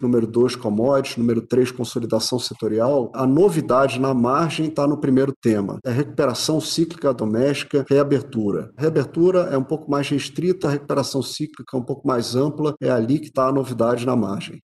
número 0.01 0.27
2, 0.27 0.55
commodities, 0.55 1.17
número 1.17 1.41
3, 1.41 1.71
consolidação 1.71 2.39
setorial. 2.39 3.11
A 3.13 3.25
novidade 3.25 3.99
na 3.99 4.13
margem 4.13 4.67
está 4.67 4.87
no 4.87 4.97
primeiro 4.97 5.33
tema, 5.41 5.79
é 5.85 5.91
recuperação 5.91 6.59
cíclica 6.59 7.13
doméstica, 7.13 7.85
reabertura. 7.89 8.71
reabertura 8.77 9.49
é 9.51 9.57
um 9.57 9.63
pouco 9.63 9.89
mais 9.89 10.09
restrita, 10.09 10.67
a 10.67 10.71
recuperação 10.71 11.21
cíclica 11.21 11.75
é 11.75 11.79
um 11.79 11.83
pouco 11.83 12.07
mais 12.07 12.35
ampla, 12.35 12.73
é 12.81 12.89
ali 12.89 13.19
que 13.19 13.27
está 13.27 13.47
a 13.47 13.51
novidade 13.51 14.05
na 14.05 14.15
margem. 14.15 14.61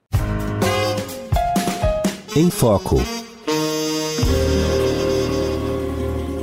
Em 2.36 2.50
Foco. 2.50 3.17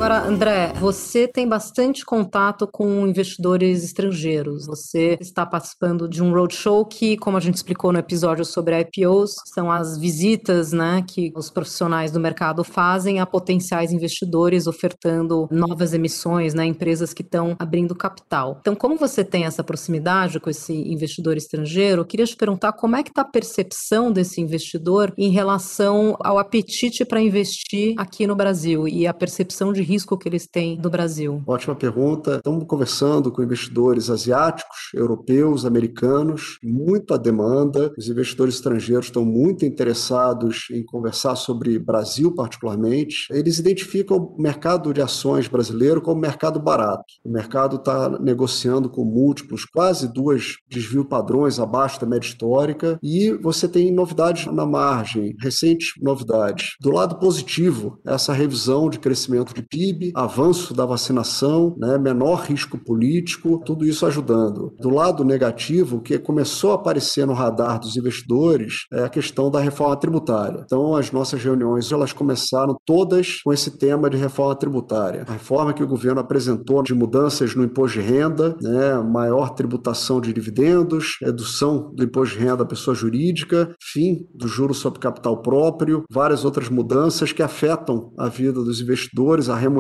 Agora, 0.05 0.29
André, 0.29 0.71
você 0.79 1.27
tem 1.27 1.49
bastante 1.49 2.05
contato 2.05 2.69
com 2.71 3.07
investidores 3.07 3.83
estrangeiros. 3.83 4.67
Você 4.67 5.17
está 5.19 5.47
participando 5.47 6.07
de 6.07 6.23
um 6.23 6.31
roadshow 6.31 6.85
que, 6.85 7.17
como 7.17 7.39
a 7.39 7.41
gente 7.41 7.55
explicou 7.55 7.91
no 7.91 7.99
episódio 7.99 8.45
sobre 8.45 8.79
IPOs, 8.79 9.35
são 9.47 9.73
as 9.73 9.97
visitas 9.97 10.73
né, 10.73 11.03
que 11.09 11.33
os 11.35 11.49
profissionais 11.49 12.13
do 12.13 12.21
mercado 12.21 12.63
fazem 12.63 13.19
a 13.19 13.25
potenciais 13.25 13.93
investidores 13.93 14.67
ofertando 14.67 15.49
novas 15.51 15.95
emissões, 15.95 16.53
né, 16.53 16.67
empresas 16.67 17.15
que 17.15 17.23
estão 17.23 17.57
abrindo 17.59 17.95
capital. 17.95 18.59
Então, 18.61 18.75
como 18.75 18.99
você 18.99 19.25
tem 19.25 19.47
essa 19.47 19.65
proximidade 19.65 20.39
com 20.39 20.51
esse 20.51 20.75
investidor 20.75 21.39
estrangeiro, 21.39 22.03
eu 22.03 22.07
queria 22.07 22.27
te 22.27 22.37
perguntar 22.37 22.73
como 22.73 22.95
é 22.95 23.03
que 23.03 23.09
está 23.09 23.23
a 23.23 23.25
percepção 23.25 24.13
desse 24.13 24.39
investidor 24.39 25.15
em 25.17 25.31
relação 25.31 26.15
ao 26.21 26.39
apetite 26.39 27.07
para 27.07 27.23
investir 27.23 27.95
aqui 27.97 28.27
no 28.27 28.37
Brasil 28.37 28.87
e 28.87 29.07
a 29.07 29.15
percepção 29.15 29.73
de 29.73 29.81
risco 29.81 29.94
que 30.03 30.29
eles 30.29 30.47
têm 30.47 30.77
do 30.77 30.91
Brasil? 30.91 31.43
Ótima 31.47 31.75
pergunta. 31.75 32.37
Estamos 32.37 32.65
conversando 32.67 33.31
com 33.31 33.43
investidores 33.43 34.11
asiáticos, 34.11 34.91
europeus, 34.93 35.65
americanos, 35.65 36.59
muita 36.63 37.17
demanda. 37.17 37.93
Os 37.97 38.09
investidores 38.09 38.57
estrangeiros 38.57 39.07
estão 39.07 39.25
muito 39.25 39.65
interessados 39.65 40.67
em 40.73 40.85
conversar 40.85 41.37
sobre 41.37 41.79
Brasil, 41.79 42.35
particularmente. 42.35 43.27
Eles 43.31 43.59
identificam 43.59 44.17
o 44.17 44.43
mercado 44.43 44.93
de 44.93 45.01
ações 45.01 45.47
brasileiro 45.47 46.01
como 46.01 46.21
mercado 46.21 46.59
barato. 46.59 47.05
O 47.25 47.31
mercado 47.31 47.77
está 47.77 48.09
negociando 48.19 48.89
com 48.89 49.05
múltiplos, 49.05 49.65
quase 49.65 50.13
duas 50.13 50.57
desvio 50.69 51.05
padrões 51.05 51.59
abaixo 51.59 52.01
da 52.01 52.07
média 52.07 52.27
histórica, 52.27 52.99
e 53.03 53.31
você 53.33 53.69
tem 53.69 53.93
novidades 53.93 54.47
na 54.47 54.67
margem, 54.67 55.37
recentes 55.41 55.93
novidades. 56.01 56.77
Do 56.81 56.91
lado 56.91 57.19
positivo, 57.19 58.01
essa 58.05 58.33
revisão 58.33 58.89
de 58.89 58.99
crescimento 58.99 59.55
de 59.55 59.63
PIB, 59.63 59.84
avanço 60.15 60.75
da 60.75 60.87
vacinação, 60.87 61.75
né, 61.79 61.99
menor 61.99 62.43
risco 62.43 62.79
político, 62.79 63.61
tudo 63.65 63.85
isso 63.85 64.07
ajudando. 64.07 64.73
Do 64.81 64.91
lado 64.91 65.25
negativo, 65.25 65.97
o 65.97 66.01
que 66.01 66.19
começou 66.19 66.73
a 66.73 66.75
aparecer 66.75 67.27
no 67.27 67.33
radar 67.33 67.79
dos 67.79 67.97
investidores 67.97 68.87
é 68.93 69.05
a 69.05 69.09
questão 69.09 69.51
da 69.51 69.61
reforma 69.61 69.97
tributária. 69.97 70.63
Então, 70.65 70.95
as 70.97 71.11
nossas 71.11 71.43
reuniões 71.43 71.91
elas 71.91 72.13
começaram 72.13 72.77
todas 72.85 73.41
com 73.45 73.53
esse 73.53 73.79
tema 73.79 74.09
de 74.09 74.17
reforma 74.17 74.55
tributária. 74.55 75.25
A 75.27 75.33
reforma 75.33 75.73
que 75.73 75.83
o 75.83 75.89
governo 75.89 76.21
apresentou 76.21 76.83
de 76.83 76.95
mudanças 76.95 77.55
no 77.55 77.65
imposto 77.65 78.01
de 78.01 78.07
renda, 78.07 78.57
né, 78.61 78.99
maior 79.03 79.51
tributação 79.51 80.21
de 80.21 80.33
dividendos, 80.33 81.17
redução 81.21 81.93
do 81.95 82.05
imposto 82.05 82.37
de 82.37 82.45
renda 82.45 82.59
da 82.59 82.65
pessoa 82.65 82.95
jurídica, 82.95 83.75
fim 83.81 84.27
do 84.35 84.49
juro 84.49 84.75
sobre 84.75 85.01
capital 85.01 85.43
próprio, 85.43 86.05
várias 86.11 86.45
outras 86.45 86.69
mudanças 86.69 87.33
que 87.33 87.43
afetam 87.43 88.13
a 88.19 88.29
vida 88.29 88.63
dos 88.63 88.81
investidores, 88.81 89.49
a 89.49 89.57
remuneração 89.57 89.74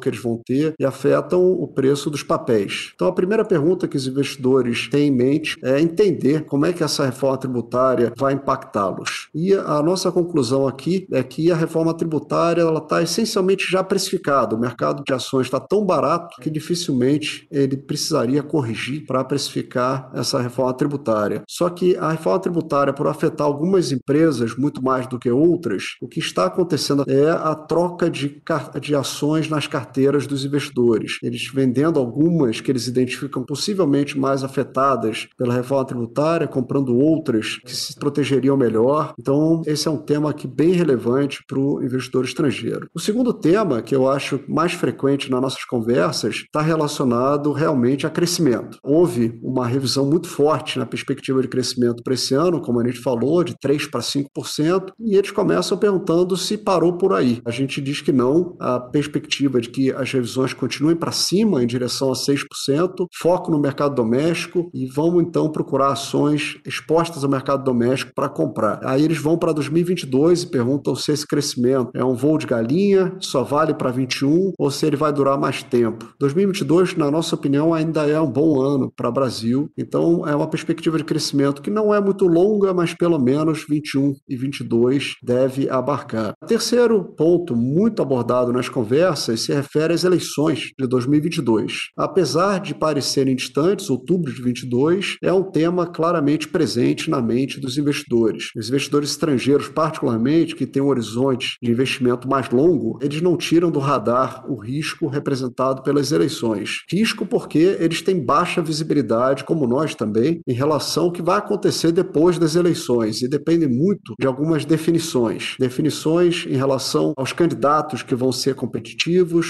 que 0.00 0.08
eles 0.08 0.22
vão 0.22 0.40
ter 0.44 0.74
e 0.78 0.84
afetam 0.84 1.42
o 1.42 1.66
preço 1.68 2.10
dos 2.10 2.22
papéis. 2.22 2.92
Então, 2.94 3.08
a 3.08 3.12
primeira 3.12 3.44
pergunta 3.44 3.88
que 3.88 3.96
os 3.96 4.06
investidores 4.06 4.88
têm 4.88 5.08
em 5.08 5.10
mente 5.10 5.56
é 5.62 5.80
entender 5.80 6.44
como 6.44 6.66
é 6.66 6.72
que 6.72 6.82
essa 6.82 7.04
reforma 7.04 7.38
tributária 7.38 8.12
vai 8.16 8.34
impactá-los. 8.34 9.28
E 9.34 9.52
a 9.52 9.82
nossa 9.82 10.10
conclusão 10.10 10.66
aqui 10.66 11.06
é 11.10 11.22
que 11.22 11.50
a 11.50 11.56
reforma 11.56 11.94
tributária 11.94 12.62
ela 12.62 12.78
está 12.78 13.02
essencialmente 13.02 13.70
já 13.70 13.82
precificada. 13.82 14.54
O 14.54 14.60
mercado 14.60 15.02
de 15.04 15.12
ações 15.12 15.46
está 15.46 15.60
tão 15.60 15.84
barato 15.84 16.40
que 16.40 16.50
dificilmente 16.50 17.46
ele 17.50 17.76
precisaria 17.76 18.42
corrigir 18.42 19.04
para 19.06 19.24
precificar 19.24 20.10
essa 20.14 20.40
reforma 20.40 20.74
tributária. 20.74 21.42
Só 21.48 21.68
que 21.68 21.96
a 21.96 22.10
reforma 22.10 22.40
tributária, 22.40 22.92
por 22.92 23.06
afetar 23.06 23.46
algumas 23.46 23.92
empresas 23.92 24.56
muito 24.56 24.82
mais 24.82 25.06
do 25.06 25.18
que 25.18 25.30
outras, 25.30 25.96
o 26.00 26.08
que 26.08 26.18
está 26.18 26.46
acontecendo 26.46 27.04
é 27.06 27.30
a 27.30 27.54
troca 27.54 28.10
de, 28.10 28.42
de 28.80 28.94
ações 28.94 29.23
nas 29.48 29.66
carteiras 29.66 30.26
dos 30.26 30.44
investidores. 30.44 31.18
Eles 31.22 31.50
vendendo 31.52 31.98
algumas 31.98 32.60
que 32.60 32.70
eles 32.70 32.86
identificam 32.86 33.42
possivelmente 33.42 34.18
mais 34.18 34.44
afetadas 34.44 35.28
pela 35.36 35.54
reforma 35.54 35.84
tributária, 35.86 36.46
comprando 36.46 36.96
outras 36.96 37.56
que 37.64 37.74
se 37.74 37.94
protegeriam 37.94 38.56
melhor. 38.56 39.14
Então, 39.18 39.62
esse 39.66 39.88
é 39.88 39.90
um 39.90 39.96
tema 39.96 40.30
aqui 40.30 40.46
bem 40.46 40.72
relevante 40.72 41.42
para 41.48 41.58
o 41.58 41.82
investidor 41.82 42.24
estrangeiro. 42.24 42.88
O 42.94 43.00
segundo 43.00 43.32
tema, 43.32 43.82
que 43.82 43.94
eu 43.94 44.08
acho 44.08 44.40
mais 44.48 44.72
frequente 44.72 45.30
nas 45.30 45.40
nossas 45.40 45.64
conversas, 45.64 46.36
está 46.36 46.60
relacionado 46.60 47.52
realmente 47.52 48.06
a 48.06 48.10
crescimento. 48.10 48.78
Houve 48.82 49.38
uma 49.42 49.66
revisão 49.66 50.06
muito 50.06 50.28
forte 50.28 50.78
na 50.78 50.86
perspectiva 50.86 51.40
de 51.40 51.48
crescimento 51.48 52.02
para 52.02 52.14
esse 52.14 52.34
ano, 52.34 52.60
como 52.60 52.80
a 52.80 52.86
gente 52.86 53.00
falou, 53.00 53.42
de 53.42 53.54
3% 53.54 53.90
para 53.90 54.00
5%, 54.00 54.92
e 55.00 55.16
eles 55.16 55.30
começam 55.30 55.78
perguntando 55.78 56.36
se 56.36 56.58
parou 56.58 56.94
por 56.96 57.12
aí. 57.12 57.40
A 57.44 57.50
gente 57.50 57.80
diz 57.80 58.00
que 58.00 58.12
não, 58.12 58.56
a 58.60 58.78
perspectiva 58.78 59.13
de 59.20 59.68
que 59.68 59.92
as 59.92 60.10
revisões 60.10 60.52
continuem 60.52 60.96
para 60.96 61.12
cima, 61.12 61.62
em 61.62 61.66
direção 61.66 62.10
a 62.10 62.14
6%, 62.14 63.06
foco 63.12 63.50
no 63.50 63.58
mercado 63.58 63.94
doméstico 63.94 64.70
e 64.72 64.86
vamos 64.86 65.22
então 65.22 65.50
procurar 65.50 65.92
ações 65.92 66.58
expostas 66.66 67.24
ao 67.24 67.30
mercado 67.30 67.64
doméstico 67.64 68.12
para 68.14 68.28
comprar. 68.28 68.80
Aí 68.84 69.04
eles 69.04 69.18
vão 69.18 69.38
para 69.38 69.52
2022 69.52 70.42
e 70.42 70.50
perguntam 70.50 70.94
se 70.94 71.12
esse 71.12 71.26
crescimento 71.26 71.90
é 71.94 72.04
um 72.04 72.14
voo 72.14 72.38
de 72.38 72.46
galinha, 72.46 73.16
só 73.20 73.42
vale 73.42 73.74
para 73.74 73.90
21 73.90 74.52
ou 74.58 74.70
se 74.70 74.86
ele 74.86 74.96
vai 74.96 75.12
durar 75.12 75.38
mais 75.38 75.62
tempo. 75.62 76.14
2022, 76.18 76.96
na 76.96 77.10
nossa 77.10 77.34
opinião, 77.34 77.74
ainda 77.74 78.06
é 78.06 78.20
um 78.20 78.30
bom 78.30 78.60
ano 78.60 78.92
para 78.94 79.08
o 79.08 79.12
Brasil, 79.12 79.70
então 79.76 80.26
é 80.26 80.34
uma 80.34 80.48
perspectiva 80.48 80.98
de 80.98 81.04
crescimento 81.04 81.62
que 81.62 81.70
não 81.70 81.94
é 81.94 82.00
muito 82.00 82.26
longa, 82.26 82.72
mas 82.72 82.94
pelo 82.94 83.18
menos 83.18 83.64
21 83.68 84.14
e 84.28 84.36
22 84.36 85.14
deve 85.22 85.68
abarcar. 85.68 86.34
Terceiro 86.46 87.04
ponto 87.04 87.56
muito 87.56 88.02
abordado 88.02 88.52
nas 88.52 88.68
conversas 89.04 89.42
se 89.42 89.52
refere 89.52 89.92
às 89.92 90.02
eleições 90.02 90.72
de 90.78 90.86
2022. 90.86 91.90
Apesar 91.96 92.58
de 92.58 92.74
parecerem 92.74 93.36
distantes, 93.36 93.90
outubro 93.90 94.32
de 94.32 94.40
22 94.40 95.16
é 95.22 95.32
um 95.32 95.42
tema 95.42 95.86
claramente 95.86 96.48
presente 96.48 97.10
na 97.10 97.20
mente 97.20 97.60
dos 97.60 97.76
investidores. 97.76 98.50
Os 98.56 98.68
investidores 98.68 99.10
estrangeiros, 99.10 99.68
particularmente, 99.68 100.54
que 100.54 100.66
têm 100.66 100.82
um 100.82 100.88
horizonte 100.88 101.58
de 101.62 101.70
investimento 101.70 102.26
mais 102.26 102.48
longo, 102.48 102.98
eles 103.02 103.20
não 103.20 103.36
tiram 103.36 103.70
do 103.70 103.78
radar 103.78 104.50
o 104.50 104.56
risco 104.56 105.06
representado 105.06 105.82
pelas 105.82 106.10
eleições. 106.10 106.82
Risco 106.90 107.26
porque 107.26 107.76
eles 107.78 108.00
têm 108.00 108.24
baixa 108.24 108.62
visibilidade, 108.62 109.44
como 109.44 109.66
nós 109.66 109.94
também, 109.94 110.40
em 110.48 110.54
relação 110.54 111.04
ao 111.04 111.12
que 111.12 111.22
vai 111.22 111.38
acontecer 111.38 111.92
depois 111.92 112.38
das 112.38 112.54
eleições 112.54 113.20
e 113.20 113.28
depende 113.28 113.66
muito 113.66 114.14
de 114.18 114.26
algumas 114.26 114.64
definições. 114.64 115.56
Definições 115.58 116.46
em 116.48 116.56
relação 116.56 117.12
aos 117.16 117.32
candidatos 117.32 118.02
que 118.02 118.14
vão 118.14 118.32
ser 118.32 118.54
competitivos, 118.54 118.93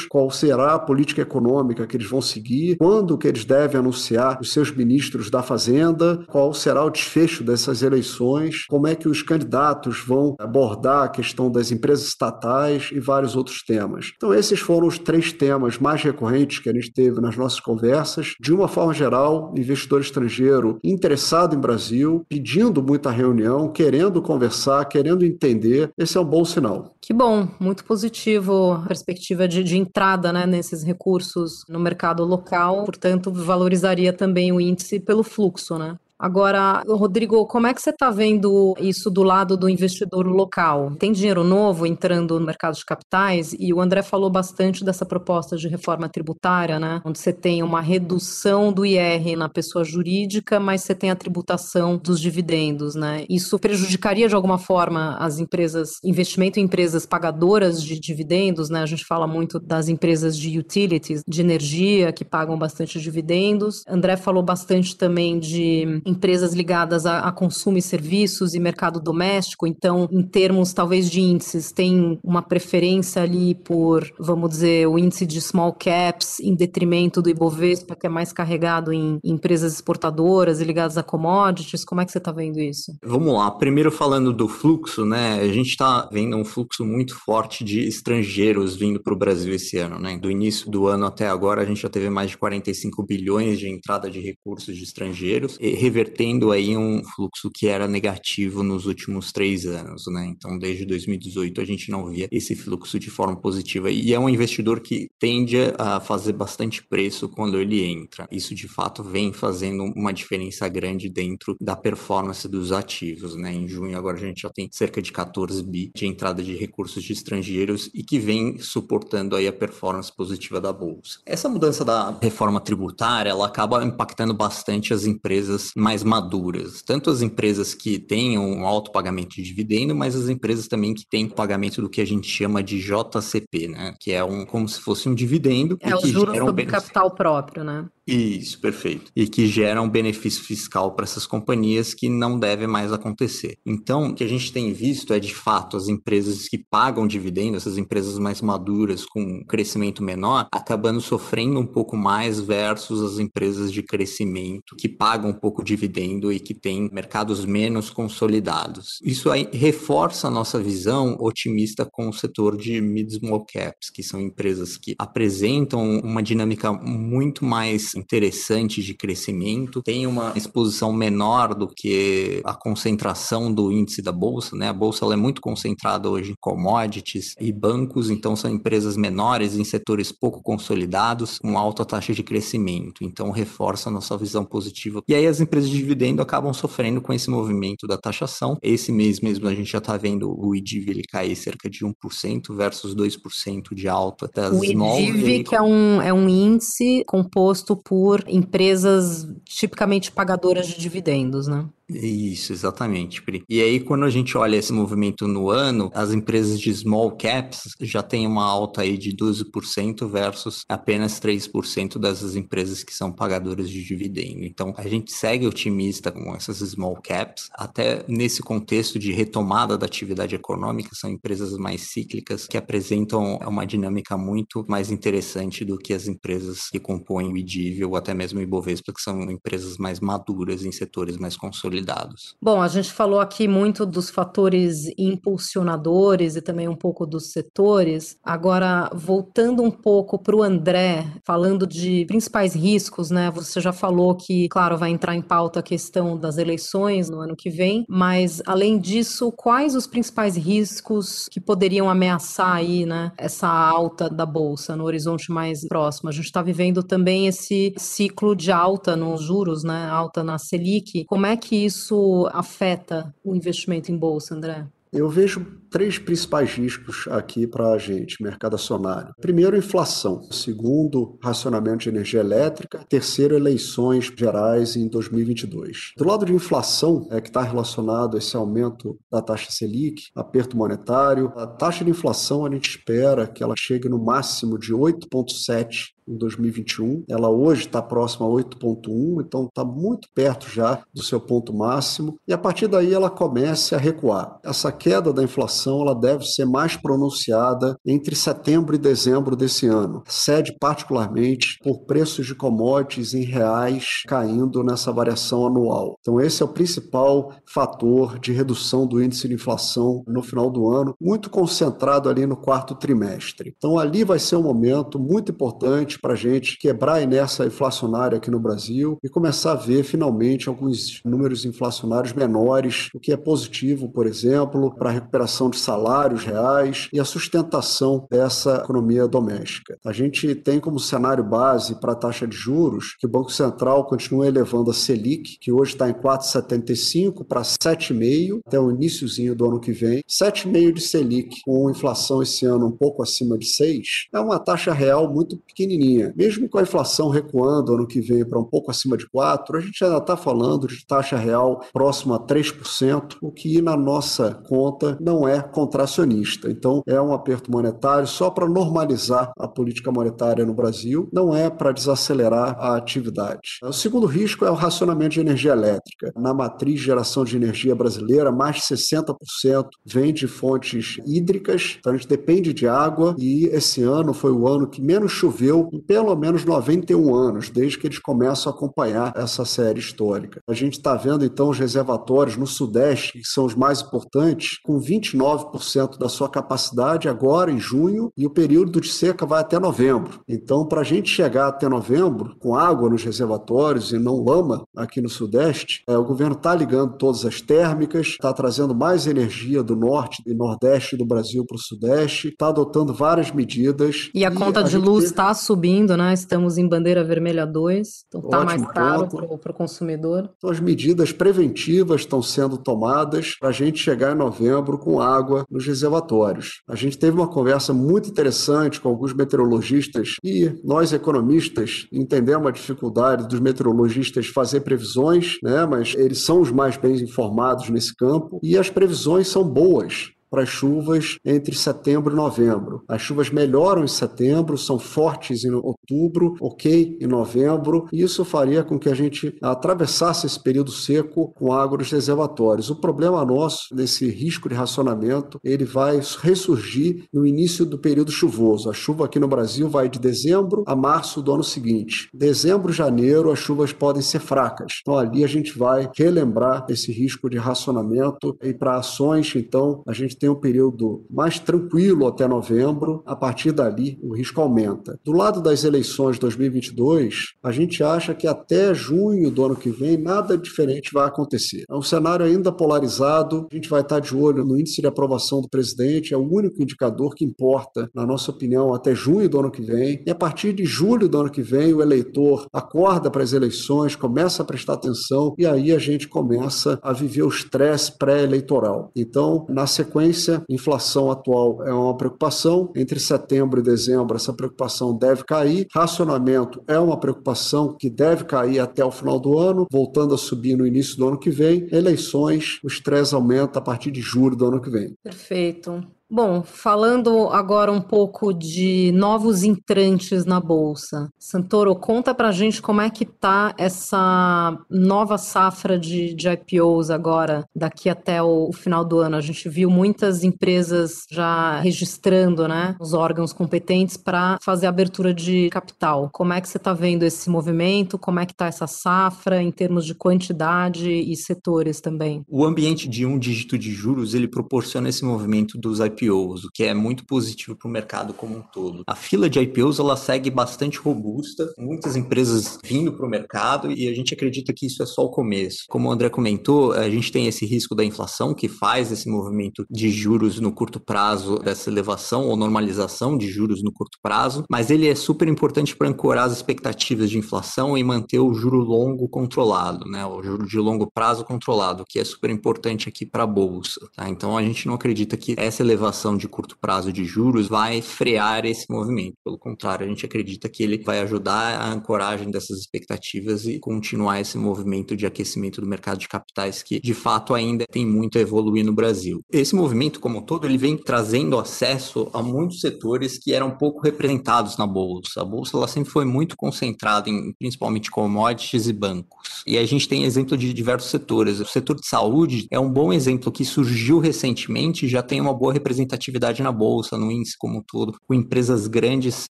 qual 0.09 0.31
será 0.31 0.75
a 0.75 0.79
política 0.79 1.23
econômica 1.23 1.87
que 1.87 1.97
eles 1.97 2.09
vão 2.09 2.21
seguir, 2.21 2.77
quando 2.77 3.19
que 3.19 3.29
eles 3.29 3.45
devem 3.45 3.79
anunciar 3.79 4.39
os 4.41 4.53
seus 4.53 4.71
ministros 4.71 5.31
da 5.31 5.43
Fazenda, 5.43 6.25
qual 6.29 6.53
será 6.53 6.85
o 6.85 6.91
desfecho 6.91 7.45
dessas 7.45 7.83
eleições, 7.83 8.65
como 8.67 8.87
é 8.87 8.95
que 8.95 9.09
os 9.09 9.23
candidatos 9.23 10.01
vão 10.01 10.35
abordar 10.39 11.05
a 11.05 11.09
questão 11.09 11.51
das 11.51 11.71
empresas 11.71 12.07
estatais 12.07 12.91
e 12.93 13.01
vários 13.01 13.37
outros 13.37 13.63
temas. 13.63 14.13
Então 14.17 14.33
esses 14.33 14.61
foram 14.61 14.87
os 14.87 14.99
três 14.99 15.33
temas 15.33 15.79
mais 15.79 16.03
recorrentes 16.03 16.59
que 16.59 16.69
a 16.69 16.73
gente 16.73 16.93
teve 16.93 17.21
nas 17.21 17.37
nossas 17.37 17.61
conversas. 17.61 18.35
De 18.41 18.53
uma 18.53 18.69
forma 18.69 18.95
geral, 18.95 19.53
investidor 19.57 20.01
estrangeiro 20.01 20.79
interessado 20.83 21.55
em 21.55 21.61
Brasil, 21.61 22.25
pedindo 22.29 22.83
muita 22.83 23.11
reunião, 23.11 23.71
querendo 23.71 24.23
conversar, 24.23 24.85
querendo 24.87 25.25
entender, 25.25 25.91
esse 25.99 26.17
é 26.17 26.21
um 26.21 26.25
bom 26.25 26.45
sinal. 26.45 26.94
Que 27.07 27.13
bom, 27.13 27.47
muito 27.61 27.85
positivo 27.85 28.73
a 28.73 28.87
perspectiva 28.87 29.47
de, 29.47 29.63
de 29.63 29.77
entrada 29.77 30.33
né, 30.33 30.47
nesses 30.47 30.83
recursos 30.83 31.63
no 31.69 31.79
mercado 31.79 32.25
local, 32.25 32.83
portanto, 32.85 33.31
valorizaria 33.31 34.11
também 34.11 34.51
o 34.53 34.59
índice 34.59 34.99
pelo 34.99 35.23
fluxo, 35.23 35.77
né? 35.77 35.99
Agora, 36.25 36.83
Rodrigo, 36.89 37.45
como 37.45 37.67
é 37.67 37.75
que 37.75 37.83
você 37.83 37.91
está 37.91 38.11
vendo 38.11 38.75
isso 38.81 39.11
do 39.11 39.23
lado 39.23 39.59
do 39.59 39.69
investidor 39.69 40.27
local? 40.27 40.97
Tem 40.99 41.13
dinheiro 41.13 41.45
novo 41.45 41.87
entrando 41.87 42.41
no 42.41 42.47
mercado 42.47 42.75
de 42.75 42.83
capitais 42.83 43.55
e 43.59 43.75
o 43.75 43.79
André 43.79 44.03
falou 44.03 44.31
bastante 44.31 44.83
dessa 44.83 45.05
proposta 45.05 45.55
de 45.55 45.69
reforma 45.69 46.09
tributária, 46.09 46.81
né? 46.81 47.03
Onde 47.05 47.19
você 47.19 47.31
tem 47.31 47.63
uma 47.63 47.83
redução 47.83 48.73
do 48.73 48.87
IR 48.87 49.37
na 49.37 49.51
pessoa 49.51 49.85
jurídica, 49.85 50.59
mas 50.59 50.81
você 50.81 50.95
tem 50.95 51.11
a 51.11 51.15
tributação 51.15 51.99
dos 51.99 52.19
dividendos, 52.19 52.95
né? 52.95 53.27
Isso 53.29 53.59
prejudicaria 53.59 54.27
de 54.27 54.35
alguma 54.35 54.57
forma 54.57 55.19
as 55.19 55.39
empresas, 55.39 55.99
investimento 56.03 56.59
em 56.59 56.63
empresas 56.63 57.05
pagadoras 57.05 57.83
de 57.83 58.01
dividendos, 58.01 58.71
né? 58.71 58.81
A 58.81 58.87
gente 58.87 59.05
fala 59.05 59.27
muito 59.27 59.61
das 59.61 59.91
empresas 59.91 60.39
de 60.39 60.59
utilities, 60.59 61.23
de 61.29 61.43
energia, 61.43 62.15
que 62.15 62.25
pagam 62.25 62.57
bastante 62.57 62.99
dividendos. 62.99 63.83
André 63.87 64.17
falou 64.17 64.43
bastante 64.43 64.97
também 64.97 65.39
de 65.39 66.01
empresas 66.15 66.55
ligadas 66.55 67.07
a, 67.07 67.21
a 67.21 67.33
consumo 67.33 67.79
e 67.79 67.83
serviços 67.83 68.55
e 68.55 68.61
mercado 68.61 69.01
doméstico, 69.01 69.67
então, 69.67 70.09
em 70.11 70.23
termos 70.23 70.73
talvez 70.73 71.11
de 71.11 71.21
índices, 71.21 71.73
tem 71.73 72.19
uma 72.23 72.43
preferência 72.43 73.23
ali 73.23 73.55
por, 73.55 74.11
vamos 74.19 74.51
dizer, 74.51 74.87
o 74.87 74.99
índice 74.99 75.27
de 75.27 75.41
small 75.41 75.73
caps 75.73 76.41
em 76.41 76.55
detrimento 76.55 77.21
do 77.21 77.29
Ibovespa, 77.29 77.97
que 77.97 78.07
é 78.07 78.11
mais 78.11 78.33
carregado 78.33 78.93
em, 78.93 79.19
em 79.23 79.35
empresas 79.35 79.75
exportadoras 79.75 80.61
e 80.61 80.65
ligadas 80.65 80.97
a 80.97 81.03
commodities? 81.03 81.85
Como 81.85 82.01
é 82.01 82.05
que 82.05 82.13
você 82.13 82.19
está 82.19 82.33
vendo 82.33 82.61
isso? 82.61 82.93
Vamos 83.05 83.35
lá. 83.35 83.51
Primeiro 83.51 83.91
falando 83.91 84.33
do 84.33 84.49
fluxo, 84.49 85.05
né? 85.05 85.41
A 85.41 85.49
gente 85.49 85.71
está 85.71 86.09
vendo 86.13 86.37
um 86.37 86.45
fluxo 86.45 86.85
muito 86.85 87.15
forte 87.15 87.65
de 87.65 87.81
estrangeiros 87.81 88.77
vindo 88.77 89.03
para 89.03 89.13
o 89.13 89.19
Brasil 89.19 89.55
esse 89.55 89.77
ano, 89.79 89.99
né? 89.99 90.17
Do 90.17 90.31
início 90.31 90.71
do 90.71 90.87
ano 90.87 91.07
até 91.07 91.29
agora, 91.29 91.63
a 91.63 91.65
gente 91.65 91.83
já 91.83 91.89
teve 91.89 92.09
mais 92.09 92.31
de 92.31 92.39
45 92.39 93.03
bilhões 93.05 93.59
de 93.59 93.69
entrada 93.69 94.11
de 94.11 94.21
recursos 94.21 94.77
de 94.77 94.83
estrangeiros, 94.83 95.59
revertendo 96.05 96.53
aí 96.53 96.77
um 96.77 97.03
fluxo 97.03 97.51
que 97.51 97.67
era 97.67 97.89
negativo 97.89 98.63
nos 98.63 98.87
últimos 98.87 99.33
três 99.33 99.65
anos, 99.65 100.05
né? 100.07 100.27
Então, 100.27 100.59
desde 100.59 100.85
2018 100.85 101.61
a 101.61 101.65
gente 101.65 101.91
não 101.91 102.07
via 102.07 102.29
esse 102.31 102.55
fluxo 102.55 102.99
de 102.99 103.11
forma 103.11 103.37
positiva 103.37 103.91
e 103.91 104.13
é 104.13 104.19
um 104.19 104.29
investidor 104.29 104.81
que 104.81 105.09
tende 105.19 105.57
a 105.79 106.01
fazer 106.01 106.35
bastante 106.35 106.85
preço 106.87 107.29
quando 107.29 107.59
ele 107.59 107.83
entra. 107.83 108.29
Isso 108.31 108.55
de 108.55 108.69
fato 108.69 109.03
vem 109.03 109.33
fazendo 109.33 109.85
uma 109.97 110.13
diferença 110.13 110.69
grande 110.69 111.09
dentro 111.09 111.57
da 111.61 111.75
performance 111.75 112.47
dos 112.47 112.71
ativos, 112.73 113.35
né? 113.35 113.53
Em 113.53 113.67
junho 113.67 113.97
agora 113.97 114.17
a 114.17 114.21
gente 114.21 114.43
já 114.43 114.51
tem 114.51 114.69
cerca 114.71 115.01
de 115.01 115.11
14 115.11 115.63
bi 115.63 115.91
de 115.95 116.07
entrada 116.07 116.43
de 116.43 116.55
recursos 116.55 117.03
de 117.03 117.13
estrangeiros 117.13 117.91
e 117.95 118.03
que 118.03 118.19
vem 118.19 118.59
suportando 118.59 119.37
aí 119.37 119.49
a 119.49 119.53
performance 119.53 120.15
positiva 120.15 120.61
da 120.61 120.73
bolsa. 120.73 121.21
Essa 121.25 121.49
mudança 121.49 121.85
da 121.85 122.17
reforma 122.21 122.61
tributária, 122.61 123.31
ela 123.31 123.47
acaba 123.47 123.83
impactando 123.85 124.35
bastante 124.35 124.93
as 124.93 125.05
empresas 125.05 125.73
mais 125.85 126.03
maduras, 126.03 126.81
tanto 126.81 127.11
as 127.11 127.21
empresas 127.21 127.75
que 127.75 127.99
têm 127.99 128.39
um 128.39 128.67
alto 128.67 128.91
pagamento 128.91 129.37
de 129.37 129.43
dividendo, 129.43 129.95
mas 129.95 130.17
as 130.17 130.31
empresas 130.31 130.67
também 130.67 130.95
que 130.95 131.05
têm 131.07 131.29
pagamento 131.29 131.83
do 131.83 131.91
que 131.91 132.01
a 132.01 132.07
gente 132.07 132.27
chama 132.27 132.63
de 132.63 132.81
JCP, 132.81 133.69
né? 133.69 133.95
Que 134.01 134.13
é 134.13 134.25
um 134.25 134.47
como 134.47 134.67
se 134.67 134.81
fosse 134.81 135.11
um 135.11 135.15
dividendo 135.15 135.77
é 135.83 135.91
e 135.91 135.95
os 135.95 136.09
juros 136.09 136.39
sobre 136.39 136.65
capital 136.65 137.11
próprio, 137.11 137.63
né? 137.63 137.85
Isso, 138.07 138.61
perfeito. 138.61 139.11
E 139.17 139.27
que 139.27 139.47
gera 139.47 139.81
um 139.81 139.89
benefício 139.89 140.45
fiscal 140.45 140.95
para 140.95 141.05
essas 141.05 141.27
companhias 141.27 141.95
que 141.95 142.07
não 142.07 142.39
deve 142.39 142.67
mais 142.67 142.93
acontecer. 142.93 143.57
Então, 143.65 144.09
o 144.09 144.15
que 144.15 144.23
a 144.23 144.29
gente 144.29 144.53
tem 144.53 144.75
visto 144.75 145.15
é, 145.15 145.19
de 145.19 145.35
fato, 145.35 145.75
as 145.75 145.89
empresas 145.89 146.47
que 146.47 146.59
pagam 146.59 147.07
dividendos, 147.07 147.63
essas 147.63 147.79
empresas 147.79 148.19
mais 148.19 148.43
maduras, 148.43 149.07
com 149.07 149.43
crescimento 149.47 150.03
menor, 150.03 150.49
acabando 150.53 151.01
sofrendo 151.01 151.59
um 151.59 151.67
pouco 151.67 151.97
mais 151.97 152.39
versus 152.39 153.01
as 153.01 153.19
empresas 153.19 153.73
de 153.73 153.83
crescimento 153.83 154.77
que 154.77 154.89
pagam 154.89 155.31
um 155.31 155.35
pouco 155.41 155.65
dividendo 155.65 156.31
e 156.31 156.39
que 156.39 156.53
têm 156.53 156.91
mercados 156.93 157.47
menos 157.47 157.89
consolidados. 157.89 158.99
Isso 159.03 159.31
aí 159.31 159.49
reforça 159.51 160.29
a 160.29 160.31
nossa 160.31 160.61
visão 160.61 161.17
otimista 161.19 161.89
com 161.91 162.11
o 162.11 162.13
setor 162.13 162.55
de 162.55 162.83
mid-small 162.83 163.47
caps, 163.47 163.89
que 163.89 164.03
são 164.03 164.21
empresas 164.21 164.77
que 164.77 164.95
apresentam 164.99 166.01
uma 166.01 166.23
dinâmica 166.23 166.71
muito 166.71 167.47
mais 167.47 167.94
interessante 167.99 168.83
de 168.83 168.95
crescimento, 168.95 169.83
tem 169.83 170.07
uma 170.07 170.33
exposição 170.37 170.93
menor 170.93 171.55
do 171.55 171.69
que 171.69 172.41
a 172.45 172.55
concentração 172.55 173.53
do 173.53 173.71
índice 173.71 174.03
da 174.03 174.13
bolsa, 174.13 174.57
né? 174.57 174.69
A 174.69 174.73
bolsa 174.73 175.05
é 175.07 175.17
muito 175.17 175.41
concentrada 175.41 176.09
hoje 176.09 176.33
em 176.33 176.37
commodities 176.41 177.35
e 177.41 177.53
bancos, 177.53 178.11
então 178.11 178.35
são 178.35 178.51
empresas 178.51 178.97
menores 178.97 179.55
em 179.57 179.65
setores 179.65 180.11
pouco 180.11 180.43
consolidados, 180.43 181.39
com 181.39 181.59
alta 181.59 181.85
taxa 181.85 182.13
de 182.13 182.23
crescimento. 182.23 183.05
Então 183.05 183.31
reforça 183.31 183.89
a 183.89 183.93
nossa 183.93 184.17
visão 184.17 184.45
positiva. 184.45 185.03
E 185.07 185.15
aí 185.15 185.27
as 185.27 185.41
empresas 185.41 185.71
de 185.71 185.85
dividendo 185.85 186.23
acabam 186.23 186.53
sofrendo 186.53 187.01
com 187.01 187.13
esse 187.13 187.29
movimento 187.31 187.87
da 187.87 187.99
taxação. 187.99 188.59
Esse 188.63 188.91
mês 188.91 189.21
mesmo 189.21 189.47
a 189.47 189.55
gente 189.55 189.71
já 189.71 189.79
está 189.79 189.97
vendo 189.97 190.35
o 190.35 190.55
IDIV 190.55 190.91
ele 190.91 191.03
cair 191.03 191.37
cerca 191.37 191.69
de 191.69 191.85
1% 191.85 192.55
versus 192.55 192.95
2% 192.95 193.75
de 193.75 193.89
alta 193.89 194.29
das 194.35 194.53
o 194.53 194.65
IDIV, 194.65 195.45
que 195.45 195.55
é 195.55 195.63
um, 195.63 196.01
é 196.01 196.13
um 196.13 196.29
índice 196.29 197.05
composto 197.07 197.77
por 197.85 198.25
empresas 198.27 199.29
tipicamente 199.45 200.11
pagadoras 200.11 200.67
de 200.67 200.79
dividendos, 200.79 201.47
né? 201.47 201.69
Isso, 201.87 202.51
exatamente, 202.51 203.21
Pri. 203.21 203.45
E 203.47 203.61
aí, 203.61 203.79
quando 203.79 204.05
a 204.05 204.11
gente 204.11 204.39
olha 204.39 204.57
esse 204.57 204.73
movimento 204.73 205.29
no 205.29 205.51
ano, 205.51 205.91
as 205.93 206.13
empresas 206.13 206.59
de 206.59 206.73
small 206.73 207.15
caps 207.15 207.75
já 207.79 208.03
têm 208.03 208.27
uma 208.27 208.43
alta 208.43 208.81
aí 208.81 208.97
de 208.97 209.15
12% 209.15 210.09
versus 210.09 210.63
apenas 210.67 211.21
3% 211.21 211.99
dessas 211.99 212.37
empresas 212.37 212.83
que 212.83 212.95
são 212.95 213.13
pagadoras 213.13 213.69
de 213.69 213.85
dividendo. 213.85 214.45
Então, 214.45 214.73
a 214.79 214.89
gente 214.89 215.13
segue 215.13 215.47
otimista 215.47 216.11
com 216.11 216.35
essas 216.35 216.59
small 216.61 216.97
caps, 217.03 217.51
até 217.53 218.03
nesse 218.09 218.43
contexto 218.43 218.99
de 218.99 219.13
retomada 219.13 219.77
da 219.77 219.85
atividade 219.85 220.35
econômica, 220.35 220.95
são 220.95 221.11
empresas 221.11 221.53
mais 221.59 221.83
cíclicas 221.83 222.47
que 222.47 222.57
apresentam 222.57 223.37
uma 223.47 223.67
dinâmica 223.67 224.17
muito 224.17 224.65
mais 224.67 224.91
interessante 224.91 225.67
do 225.67 225.77
que 225.77 225.93
as 225.93 226.09
empresas 226.09 226.71
que 226.71 226.81
compõem 226.81 227.31
o 227.31 227.37
IDIV 227.37 227.85
ou 227.85 227.95
até 227.95 228.15
mesmo 228.15 228.39
o 228.39 228.43
Ibovespa, 228.43 228.91
que 228.91 229.03
são 229.03 229.31
empresas 229.31 229.77
mais 229.77 230.01
maduras 230.01 230.65
em 230.65 230.73
setores 230.73 231.19
mais 231.19 231.37
consolidados 231.37 231.74
consolidados. 231.75 232.37
Bom, 232.41 232.61
a 232.63 232.69
gente 232.69 232.93
falou 232.93 233.21
aqui 233.21 233.49
muito 233.49 233.85
dos 233.85 234.11
fatores 234.11 234.87
impulsionadores 234.97 236.37
e 236.37 236.43
também 236.43 236.69
um 236.69 236.77
pouco 236.77 237.07
dos 237.07 237.33
setores. 237.33 238.17
Agora, 238.23 238.91
voltando 238.95 239.63
um 239.63 239.71
pouco 239.71 240.19
para 240.19 240.37
o 240.37 240.43
André, 240.43 241.07
falando 241.25 241.67
de 241.67 242.05
principais 242.07 242.55
riscos, 242.55 243.11
né? 243.11 243.31
Você 243.31 243.61
já 243.61 243.73
falou 243.73 244.15
que, 244.15 244.49
claro, 244.49 244.77
vai 244.77 244.91
entrar 244.91 245.15
em 245.15 245.23
pauta 245.23 245.61
a 245.61 245.63
questão 245.63 246.19
das 246.19 246.39
eleições 246.39 247.11
no 247.11 247.21
ano 247.21 247.35
que 247.37 247.51
vem, 247.51 247.85
mas 247.89 248.43
além 248.47 248.79
disso, 248.79 249.33
quais 249.33 249.75
os 249.75 249.87
principais 249.87 250.37
riscos 250.37 251.29
que 251.31 251.41
poderiam 251.41 251.89
ameaçar 251.89 252.55
aí, 252.55 252.87
né, 252.87 253.13
essa 253.17 253.49
alta 253.49 254.09
da 254.09 254.27
bolsa 254.27 254.77
no 254.77 254.85
horizonte 254.85 255.31
mais 255.33 255.67
próximo? 255.67 256.09
A 256.09 256.13
gente 256.13 256.27
está 256.27 256.43
vivendo 256.43 256.83
também 256.83 257.27
esse 257.27 257.75
ciclo 257.77 258.37
de 258.37 258.53
alta 258.53 258.97
nos 258.97 259.23
juros, 259.23 259.65
né? 259.65 259.89
Alta 259.89 260.23
na 260.23 260.39
Selic. 260.39 261.05
Como 261.07 261.27
é 261.27 261.37
que 261.37 261.64
isso 261.65 262.29
afeta 262.33 263.15
o 263.25 263.35
investimento 263.35 263.91
em 263.91 263.97
bolsa, 263.97 264.35
André? 264.35 264.67
Eu 264.95 265.09
vejo 265.09 265.45
três 265.69 265.99
principais 265.99 266.53
riscos 266.53 267.09
aqui 267.11 267.49
para 267.49 267.73
a 267.73 267.79
gente, 267.79 268.23
mercado 268.23 268.55
acionário. 268.55 269.13
Primeiro, 269.21 269.57
inflação. 269.57 270.23
Segundo, 270.31 271.19
racionamento 271.21 271.79
de 271.79 271.89
energia 271.89 272.21
elétrica. 272.21 272.87
Terceiro, 272.89 273.35
eleições 273.35 274.13
gerais 274.17 274.77
em 274.77 274.87
2022. 274.87 275.95
Do 275.97 276.07
lado 276.07 276.25
de 276.25 276.33
inflação, 276.33 277.09
é 277.11 277.21
que 277.21 277.29
está 277.29 277.43
relacionado 277.43 278.17
esse 278.17 278.37
aumento 278.37 278.97
da 279.11 279.21
taxa 279.21 279.51
Selic, 279.51 280.11
aperto 280.15 280.57
monetário. 280.57 281.33
A 281.35 281.45
taxa 281.45 281.85
de 281.85 281.91
inflação, 281.91 282.47
a 282.47 282.51
gente 282.51 282.71
espera 282.71 283.27
que 283.27 283.43
ela 283.43 283.57
chegue 283.59 283.89
no 283.89 283.99
máximo 283.99 284.57
de 284.57 284.73
8,7 284.73 285.95
em 286.07 286.17
2021. 286.17 287.05
Ela 287.09 287.29
hoje 287.29 287.63
está 287.63 287.83
próxima 287.83 288.27
a 288.27 288.31
8,1, 288.31 289.23
então 289.25 289.47
está 289.47 289.65
muito 289.65 290.09
perto 290.15 290.49
já 290.49 290.83
do 290.93 291.03
seu 291.03 291.21
ponto 291.21 291.53
máximo. 291.55 292.19
E 292.27 292.33
a 292.33 292.39
partir 292.39 292.67
daí 292.69 292.93
ela 292.93 293.11
comece 293.11 293.75
a 293.75 293.79
recuar. 293.79 294.39
Essa 294.45 294.71
queda 294.71 295.13
da 295.13 295.23
inflação 295.23 295.81
ela 295.81 295.95
deve 295.95 296.25
ser 296.25 296.45
mais 296.45 296.77
pronunciada 296.77 297.77
entre 297.85 298.15
setembro 298.15 298.75
e 298.75 298.79
dezembro 298.79 299.37
desse 299.37 299.67
ano. 299.67 300.03
Cede 300.07 300.57
particularmente 300.59 301.59
por 301.63 301.81
preços 301.85 302.27
de 302.27 302.35
commodities 302.35 303.15
em 303.15 303.25
reais 303.25 304.03
caindo 304.07 304.63
nessa 304.63 304.93
variação 304.93 305.47
anual. 305.47 305.97
Então 306.01 306.21
esse 306.21 306.43
é 306.43 306.45
o 306.45 306.49
principal 306.49 307.33
fator 307.47 308.19
de 308.19 308.33
redução 308.33 308.87
do 308.87 309.03
índice 309.03 309.29
de 309.29 309.35
inflação 309.35 310.03
no 310.07 310.23
final 310.23 310.51
do 310.51 310.69
ano, 310.69 310.95
muito 311.01 311.31
concentrado 311.31 312.09
ali 312.09 312.27
no 312.27 312.37
quarto 312.37 312.75
trimestre. 312.75 313.55
Então 313.57 313.79
ali 313.79 314.05
vai 314.05 314.19
ser 314.19 314.37
um 314.37 314.43
momento 314.43 314.99
muito 314.99 315.33
importante 315.33 315.94
importante 315.95 315.99
para 315.99 316.13
a 316.13 316.17
gente 316.17 316.59
quebrar 316.59 316.95
a 316.95 317.01
inércia 317.01 317.45
inflacionária 317.45 318.19
aqui 318.19 318.31
no 318.31 318.41
Brasil 318.41 318.99
e 319.03 319.09
começar 319.09 319.53
a 319.53 319.57
ver 319.57 319.85
finalmente 319.85 320.49
alguns 320.49 321.01
números 321.05 321.45
inflacionários 321.45 322.13
menores, 322.13 322.89
o 322.95 323.01
que 323.01 323.13
é 323.13 323.17
positivo, 323.17 323.89
por 323.89 324.07
exemplo, 324.07 324.75
para 324.75 324.91
a 324.91 324.93
recuperação 324.93 325.51
de 325.51 325.59
salários 325.59 326.25
reais 326.25 326.89
e 326.93 327.01
a 327.01 327.05
sustentação 327.05 328.07
dessa 328.11 328.57
economia 328.57 329.07
doméstica. 329.07 329.79
A 329.85 329.93
gente 329.93 330.35
tem 330.35 330.61
como 330.61 330.79
cenário 330.79 331.25
base 331.25 331.81
para 331.81 331.93
a 331.93 331.97
taxa 331.97 332.27
de 332.27 332.37
juros 332.37 332.97
que 332.99 333.07
o 333.07 333.11
Banco 333.11 333.33
Central 333.33 333.85
continua 333.87 334.27
elevando 334.27 334.71
a 334.71 334.75
Selic, 334.75 335.39
que 335.41 335.53
hoje 335.53 335.73
está 335.73 335.89
em 335.89 335.95
4,75 335.95 337.25
para 337.25 337.43
7,5 337.43 338.41
até 338.47 338.59
o 338.59 338.71
iníciozinho 338.71 339.35
do 339.35 339.47
ano 339.47 339.61
que 339.61 339.73
vem. 339.73 340.03
7,5 340.09 340.73
de 340.73 340.81
Selic 340.81 341.41
com 341.45 341.71
inflação 341.71 342.23
esse 342.23 342.45
ano 342.45 342.67
um 342.67 342.73
pouco 342.73 343.03
acima 343.03 343.39
de 343.39 343.47
6 343.47 344.09
é 344.13 344.21
uma 344.21 344.39
taxa 344.39 344.73
real 344.73 345.13
muito 345.13 345.37
pequenininha 345.37 345.84
pequenininha. 345.85 346.13
Mesmo 346.17 346.49
com 346.49 346.59
a 346.59 346.63
inflação 346.63 347.09
recuando 347.09 347.75
ano 347.75 347.87
que 347.87 348.01
vem 348.01 348.25
para 348.25 348.39
um 348.39 348.45
pouco 348.45 348.71
acima 348.71 348.97
de 348.97 349.07
4%, 349.09 349.57
a 349.57 349.61
gente 349.61 349.85
ainda 349.85 349.99
está 349.99 350.17
falando 350.17 350.67
de 350.67 350.87
taxa 350.87 351.17
real 351.17 351.63
próxima 351.73 352.17
a 352.17 352.21
3%, 352.21 353.17
o 353.21 353.31
que 353.31 353.61
na 353.61 353.77
nossa 353.77 354.35
conta 354.49 354.97
não 355.01 355.29
é 355.29 355.41
contracionista. 355.41 356.51
Então, 356.51 356.83
é 356.87 357.01
um 357.01 357.13
aperto 357.13 357.51
monetário 357.51 358.07
só 358.07 358.31
para 358.31 358.49
normalizar 358.49 359.33
a 359.39 359.47
política 359.47 359.93
monetária 359.93 360.45
no 360.45 360.55
Brasil, 360.55 361.09
não 361.13 361.35
é 361.35 361.51
para 361.51 361.73
desacelerar 361.73 362.57
a 362.59 362.77
atividade. 362.77 363.59
O 363.63 363.73
segundo 363.73 364.07
risco 364.07 364.45
é 364.45 364.51
o 364.51 364.55
racionamento 364.55 365.15
de 365.15 365.21
energia 365.21 365.53
elétrica. 365.53 366.13
Na 366.17 366.33
matriz 366.33 366.81
de 366.81 366.87
geração 366.87 367.25
de 367.25 367.37
energia 367.37 367.75
brasileira, 367.75 368.33
mais 368.33 368.57
de 368.57 368.63
60% 368.63 369.67
vem 369.85 370.13
de 370.13 370.27
fontes 370.27 370.97
hídricas, 371.07 371.77
então 371.79 371.93
a 371.93 371.97
gente 371.97 372.09
depende 372.09 372.53
de 372.53 372.67
água 372.67 373.15
e 373.19 373.47
esse 373.47 373.83
ano 373.83 374.15
foi 374.15 374.33
o 374.33 374.47
ano 374.47 374.69
que 374.69 374.81
menos 374.81 375.13
choveu 375.13 375.69
em 375.75 375.81
pelo 375.81 376.15
menos 376.15 376.45
91 376.45 377.15
anos, 377.15 377.51
desde 377.51 377.79
que 377.79 377.87
eles 377.89 377.99
começam 377.99 378.53
a 378.53 378.55
acompanhar 378.55 379.13
essa 379.17 379.45
série 379.45 379.81
histórica. 379.81 380.41
A 380.49 380.55
gente 380.55 380.75
está 380.75 380.95
vendo 380.95 381.25
então 381.25 381.51
os 381.51 381.59
reservatórios 381.59 382.37
no 382.37 382.47
Sudeste, 382.47 383.19
que 383.19 383.25
são 383.25 383.45
os 383.45 383.55
mais 383.55 383.81
importantes, 383.81 384.59
com 384.63 384.79
29% 384.79 385.99
da 385.99 386.09
sua 386.09 386.29
capacidade 386.29 387.09
agora 387.09 387.51
em 387.51 387.59
junho 387.59 388.11
e 388.17 388.27
o 388.27 388.31
período 388.31 388.81
de 388.81 388.89
seca 388.89 389.27
vai 389.27 389.41
até 389.41 389.59
novembro. 389.59 390.21
Então, 390.29 390.67
para 390.67 390.83
a 390.83 390.85
gente 390.85 391.11
chegar 391.11 391.49
até 391.49 391.69
novembro 391.69 392.37
com 392.39 392.55
água 392.55 392.89
nos 392.89 393.03
reservatórios 393.03 393.93
e 393.93 393.99
não 393.99 394.23
lama 394.23 394.65
aqui 394.77 395.01
no 395.01 395.09
Sudeste, 395.09 395.83
é, 395.89 395.97
o 395.97 396.05
governo 396.05 396.35
está 396.35 396.55
ligando 396.55 396.97
todas 396.97 397.25
as 397.25 397.41
térmicas, 397.41 398.09
está 398.09 398.33
trazendo 398.33 398.75
mais 398.75 399.07
energia 399.07 399.63
do 399.63 399.75
norte 399.75 400.23
e 400.25 400.35
nordeste 400.35 400.97
do 400.97 401.05
Brasil 401.05 401.45
para 401.45 401.57
o 401.57 401.61
Sudeste, 401.61 402.29
está 402.29 402.49
adotando 402.49 402.95
várias 402.95 403.33
medidas. 403.33 404.11
E 404.15 404.25
a 404.25 404.31
e 404.31 404.35
conta 404.35 404.61
a 404.61 404.63
de 404.63 404.77
luz 404.77 405.05
está 405.05 405.29
teve... 405.29 405.41
subindo, 405.41 405.64
né? 405.97 406.13
Estamos 406.13 406.59
em 406.59 406.69
bandeira 406.69 407.03
vermelha 407.03 407.47
2, 407.47 408.05
então 408.07 408.21
está 408.21 408.45
mais 408.45 408.65
caro 408.67 409.09
para 409.09 409.53
o 409.53 409.55
consumidor. 409.55 410.31
Então, 410.37 410.51
as 410.51 410.61
medidas 410.61 411.13
preventivas 411.13 412.03
estão 412.03 412.23
sendo 412.23 412.59
tomadas 412.59 413.37
para 413.39 413.49
a 413.49 413.53
gente 413.53 413.79
chegar 413.79 414.13
em 414.13 414.19
novembro 414.19 414.79
com 414.79 415.01
água 415.01 415.45
nos 415.51 415.67
reservatórios. 415.67 416.63
A 416.69 416.75
gente 416.75 416.99
teve 416.99 417.17
uma 417.17 417.29
conversa 417.29 417.73
muito 417.73 418.09
interessante 418.09 418.81
com 418.81 418.89
alguns 418.89 419.13
meteorologistas 419.13 420.17
e 420.23 420.53
nós 420.65 420.93
economistas 420.93 421.87
entendemos 421.93 422.47
a 422.47 422.51
dificuldade 422.51 423.29
dos 423.29 423.41
meteorologistas 423.41 424.27
fazer 424.27 424.61
previsões, 424.61 425.39
né? 425.43 425.67
Mas 425.67 425.95
eles 425.95 426.25
são 426.25 426.41
os 426.41 426.51
mais 426.51 426.77
bem 426.77 426.95
informados 426.97 427.71
nesse 427.71 427.95
campo 427.95 428.39
e 428.43 428.59
as 428.59 428.71
previsões 428.71 429.29
são 429.29 429.45
boas 429.49 430.14
para 430.35 430.43
as 430.43 430.49
chuvas 430.49 431.17
entre 431.25 431.55
setembro 431.55 432.13
e 432.13 432.17
novembro. 432.17 432.83
As 432.89 433.01
chuvas 433.01 433.31
melhoram 433.31 433.85
em 433.85 433.89
setembro, 433.89 434.59
são 434.59 434.81
fortes 434.81 435.45
em 435.45 435.53
outubro, 435.53 436.35
ok 436.41 436.99
em 437.01 437.07
novembro, 437.07 437.87
e 437.93 438.03
isso 438.03 438.25
faria 438.25 438.65
com 438.65 438.77
que 438.77 438.89
a 438.89 438.95
gente 438.95 439.39
atravessasse 439.41 440.27
esse 440.27 440.43
período 440.43 440.73
seco 440.73 441.33
com 441.35 441.53
água 441.53 441.79
nos 441.79 441.93
reservatórios. 441.93 442.69
O 442.69 442.81
problema 442.81 443.25
nosso 443.25 443.73
desse 443.73 444.11
risco 444.11 444.49
de 444.49 444.57
racionamento, 444.57 445.39
ele 445.45 445.65
vai 445.65 446.01
ressurgir 446.21 447.05
no 447.13 447.25
início 447.25 447.65
do 447.65 447.79
período 447.79 448.11
chuvoso. 448.11 448.69
A 448.69 448.73
chuva 448.73 449.05
aqui 449.05 449.21
no 449.21 449.29
Brasil 449.29 449.69
vai 449.69 449.89
de 449.89 450.01
dezembro 450.01 450.65
a 450.67 450.75
março 450.75 451.23
do 451.23 451.33
ano 451.33 451.45
seguinte. 451.45 452.09
Dezembro, 452.13 452.73
janeiro, 452.73 453.31
as 453.31 453.39
chuvas 453.39 453.73
podem 453.73 454.03
ser 454.03 454.19
fracas. 454.19 454.81
Então 454.81 454.99
ali 454.99 455.23
a 455.23 455.29
gente 455.29 455.57
vai 455.57 455.89
relembrar 455.97 456.67
esse 456.69 456.91
risco 456.91 457.31
de 457.31 457.39
racionamento 457.39 458.37
e 458.43 458.53
para 458.53 458.79
ações, 458.79 459.33
então, 459.37 459.85
a 459.87 459.93
gente 459.93 460.17
tem 460.25 460.31
um 460.31 460.35
período 460.35 461.05
mais 461.11 461.39
tranquilo 461.39 462.07
até 462.07 462.27
novembro, 462.27 463.03
a 463.05 463.15
partir 463.15 463.53
dali 463.53 463.99
o 464.03 464.15
risco 464.15 464.41
aumenta. 464.41 464.99
Do 465.05 465.13
lado 465.13 465.43
das 465.43 465.65
eleições 465.65 466.15
de 466.15 466.21
2022, 466.21 467.35
a 467.43 467.53
gente 467.53 467.83
acha 467.83 468.15
que 468.15 468.27
até 468.27 468.73
junho 468.73 469.31
do 469.31 469.45
ano 469.45 469.55
que 469.55 469.69
vem 469.69 469.99
nada 469.99 470.39
diferente 470.39 470.95
vai 470.95 471.07
acontecer. 471.07 471.65
É 471.69 471.75
um 471.75 471.83
cenário 471.83 472.25
ainda 472.25 472.51
polarizado, 472.51 473.47
a 473.53 473.55
gente 473.55 473.69
vai 473.69 473.83
estar 473.83 474.01
de 474.01 474.17
olho 474.17 474.47
no 474.47 474.59
índice 474.59 474.81
de 474.81 474.87
aprovação 474.87 475.43
do 475.43 475.49
presidente, 475.49 476.15
é 476.15 476.17
o 476.17 476.27
único 476.27 476.63
indicador 476.63 477.15
que 477.15 477.23
importa, 477.23 477.91
na 477.95 478.07
nossa 478.07 478.31
opinião, 478.31 478.73
até 478.73 478.95
junho 478.95 479.29
do 479.29 479.39
ano 479.39 479.51
que 479.51 479.61
vem. 479.61 480.03
E 480.07 480.11
a 480.11 480.15
partir 480.15 480.55
de 480.55 480.65
julho 480.65 481.07
do 481.07 481.21
ano 481.21 481.31
que 481.31 481.43
vem, 481.43 481.75
o 481.75 481.83
eleitor 481.83 482.47
acorda 482.51 483.11
para 483.11 483.23
as 483.23 483.35
eleições, 483.35 483.95
começa 483.95 484.43
a 484.43 484.47
prestar 484.47 484.73
atenção 484.73 485.35
e 485.37 485.45
aí 485.45 485.71
a 485.71 485.79
gente 485.79 486.09
começa 486.09 486.79
a 486.83 486.95
viver 486.95 487.25
o 487.25 487.29
estresse 487.29 487.93
pré-eleitoral. 487.99 488.91
Então, 488.97 489.45
na 489.51 489.67
sequência, 489.67 490.14
tendência. 490.15 490.43
Inflação 490.49 491.11
atual 491.11 491.63
é 491.67 491.73
uma 491.73 491.97
preocupação. 491.97 492.73
Entre 492.77 493.01
setembro 493.01 493.61
e 493.61 493.63
dezembro, 493.63 494.17
essa 494.17 494.33
preocupação 494.33 494.97
deve 494.97 495.25
cair. 495.25 495.67
Racionamento 495.75 496.63
é 496.69 496.79
uma 496.79 496.99
preocupação 496.99 497.77
que 497.79 497.91
deve 497.91 498.25
cair 498.25 498.61
até 498.61 498.85
o 498.85 498.91
final 498.91 499.19
do 499.19 499.39
ano, 499.39 499.67
voltando 499.71 500.15
a 500.15 500.19
subir 500.19 500.57
no 500.57 500.67
início 500.67 500.97
do 500.97 501.09
ano 501.09 501.19
que 501.19 501.31
vem. 501.31 501.67
Eleições, 501.73 502.61
o 502.63 502.69
estresse 502.69 503.15
aumenta 503.15 503.59
a 503.59 503.63
partir 503.63 503.91
de 503.91 504.01
julho 504.01 504.37
do 504.37 504.47
ano 504.47 504.61
que 504.61 504.71
vem. 504.71 504.95
Perfeito. 505.03 505.83
Bom, 506.11 506.43
falando 506.45 507.29
agora 507.31 507.73
um 507.73 507.81
pouco 507.81 508.33
de 508.33 508.93
novos 508.93 509.43
entrantes 509.43 510.27
na 510.27 510.39
bolsa. 510.39 511.09
Santoro, 511.19 511.75
conta 511.75 512.15
pra 512.15 512.31
gente 512.31 512.61
como 512.61 512.83
é 512.83 512.91
que 512.91 513.07
tá 513.07 513.55
essa 513.59 514.57
nova 514.71 515.17
safra 515.17 515.79
de, 515.79 516.15
de 516.15 516.29
IPOs 516.29 516.91
agora, 516.91 517.45
daqui 517.57 517.89
até 517.89 518.23
o, 518.23 518.51
o, 518.51 518.53
final 518.53 518.85
do 518.85 518.99
ano. 518.99 519.17
A 519.17 519.21
gente 519.21 519.49
viu 519.49 519.71
muitas 519.71 520.23
empresas 520.23 521.05
já 521.11 521.59
registrando, 521.61 522.47
né, 522.47 522.77
os 522.79 522.93
órgãos 522.93 523.33
competentes 523.33 523.97
para 523.97 524.37
fazer 524.43 524.67
abertura 524.67 525.13
de 525.13 525.49
capital. 525.49 526.11
Como 526.13 526.35
é 526.35 526.41
que 526.41 526.49
você 526.49 526.59
está 526.59 526.75
vendo 526.75 527.03
esse 527.03 527.31
movimento? 527.31 527.99
Como 527.99 528.21
é 528.21 528.27
que 528.27 528.35
tá 528.35 528.47
essa 528.47 528.67
safra 528.67 529.43
em 529.43 529.51
termos 529.51 529.87
de 529.87 529.95
quantidade 529.95 530.91
e 530.91 531.17
setores 531.17 531.81
também? 531.81 532.23
O 532.29 532.45
ambiente 532.45 532.87
de 532.89 533.07
um 533.07 533.19
dígito 533.19 533.57
de 533.57 533.73
juros, 533.73 534.13
ele 534.13 534.29
proporciona 534.29 534.91
esse 534.91 535.05
movimento 535.05 535.57
dos 535.57 535.81
IPOs 535.81 536.04
IPOs, 536.05 536.45
o 536.45 536.51
que 536.53 536.65
é 536.65 536.75
muito 536.75 537.05
positivo 537.07 537.57
para 537.57 537.69
o 537.69 537.73
mercado 537.73 538.13
como 538.15 538.37
um 538.37 538.43
todo. 538.43 538.83
A 538.87 538.95
fila 538.95 539.29
de 539.29 539.41
IPOs 539.41 539.79
ela 539.79 539.97
segue 539.97 540.31
bastante 540.31 540.79
robusta, 540.79 541.47
muitas 541.59 541.97
empresas 541.97 542.59
vindo 542.65 542.93
para 542.93 543.07
o 543.07 543.11
mercado 543.11 543.73
e 543.73 543.89
a 543.89 543.95
gente 543.95 544.15
acredita 544.15 544.53
que 544.53 544.67
isso 544.67 544.83
é 544.83 544.87
só 544.87 545.05
o 545.05 545.11
começo. 545.11 545.65
Como 545.69 545.89
o 545.89 545.93
André 545.93 546.09
comentou, 546.09 546.73
a 546.73 546.89
gente 546.89 547.13
tem 547.13 547.27
esse 547.27 547.47
risco 547.47 547.75
da 547.75 547.85
inflação 547.85 548.35
que 548.35 548.49
faz 548.49 548.91
esse 548.93 549.09
movimento 549.09 549.65
de 549.71 549.91
juros 549.91 550.41
no 550.41 550.53
curto 550.53 550.81
prazo, 550.81 551.39
dessa 551.39 551.71
elevação 551.71 552.29
ou 552.29 552.37
normalização 552.37 553.17
de 553.17 553.29
juros 553.29 553.63
no 553.63 553.73
curto 553.73 553.99
prazo, 554.03 554.45
mas 554.51 554.71
ele 554.71 554.89
é 554.89 554.95
super 554.95 555.29
importante 555.29 555.77
para 555.77 555.89
ancorar 555.89 556.25
as 556.25 556.33
expectativas 556.33 557.11
de 557.11 557.19
inflação 557.19 557.77
e 557.77 557.85
manter 557.85 558.19
o 558.19 558.35
juro 558.35 558.59
longo 558.59 559.09
controlado, 559.09 559.89
né? 559.89 560.05
O 560.07 560.23
juro 560.23 560.47
de 560.47 560.59
longo 560.59 560.91
prazo 560.91 561.25
controlado, 561.25 561.85
que 561.89 561.99
é 561.99 562.05
super 562.05 562.31
importante 562.31 562.89
aqui 562.89 563.07
para 563.07 563.23
a 563.23 563.27
bolsa. 563.27 563.81
Tá? 563.95 564.09
Então 564.09 564.37
a 564.37 564.43
gente 564.43 564.67
não 564.67 564.75
acredita 564.75 565.17
que 565.17 565.35
essa 565.37 565.63
elevação 565.63 565.84
elevação 565.85 566.17
de 566.17 566.27
curto 566.27 566.57
prazo 566.59 566.93
de 566.93 567.05
juros 567.05 567.47
vai 567.47 567.83
frear 567.83 568.47
esse 568.47 568.65
movimento. 568.71 569.17
Pelo 569.23 569.39
contrário, 569.39 569.85
a 569.85 569.89
gente 569.89 570.07
acredita 570.07 570.49
que 570.49 570.63
ele 570.63 570.79
vai 570.79 571.01
ajudar 571.01 571.61
a 571.61 571.71
ancoragem 571.71 572.31
dessas 572.31 572.59
expectativas 572.59 573.45
e 573.47 573.59
continuar 573.59 574.21
esse 574.21 574.39
movimento 574.39 574.97
de 574.97 575.05
aquecimento 575.05 575.61
do 575.61 575.67
mercado 575.67 575.99
de 575.99 576.09
capitais 576.09 576.63
que, 576.63 576.81
de 576.81 576.95
fato, 576.95 577.35
ainda 577.35 577.67
tem 577.71 577.87
muito 577.87 578.17
a 578.17 578.21
evoluir 578.21 578.65
no 578.65 578.73
Brasil. 578.73 579.21
Esse 579.31 579.55
movimento, 579.55 580.01
como 580.01 580.19
um 580.19 580.23
todo, 580.23 580.47
ele 580.47 580.57
vem 580.57 580.77
trazendo 580.77 581.39
acesso 581.39 582.09
a 582.13 582.23
muitos 582.23 582.61
setores 582.61 583.19
que 583.19 583.33
eram 583.35 583.51
pouco 583.51 583.83
representados 583.83 584.57
na 584.57 584.67
bolsa. 584.67 585.21
A 585.21 585.25
bolsa 585.25 585.57
ela 585.57 585.69
sempre 585.69 585.91
foi 585.91 586.05
muito 586.05 586.37
concentrada 586.37 587.11
em 587.11 587.33
principalmente 587.39 587.91
commodities 587.91 588.67
e 588.67 588.73
bancos. 588.73 589.43
E 589.47 589.59
a 589.59 589.67
gente 589.67 589.89
tem 589.89 590.05
exemplo 590.05 590.37
de 590.37 590.53
diversos 590.55 590.91
setores. 590.91 591.41
O 591.41 591.47
setor 591.47 591.77
de 591.77 591.87
saúde 591.87 592.47
é 592.51 592.59
um 592.59 592.71
bom 592.71 592.93
exemplo 592.93 593.31
que 593.31 593.45
surgiu 593.45 593.99
recentemente 593.99 594.87
e 594.87 594.89
já 594.89 595.03
tem 595.03 595.21
uma 595.21 595.35
boa 595.35 595.53
representação 595.53 595.74
representatividade 595.75 596.43
na 596.43 596.53
bolsa, 596.53 596.97
no 596.97 597.11
índice 597.11 597.37
como 597.37 597.59
um 597.59 597.63
todo, 597.63 597.95
com 598.07 598.15
empresas 598.15 598.67
grandes 598.67 599.27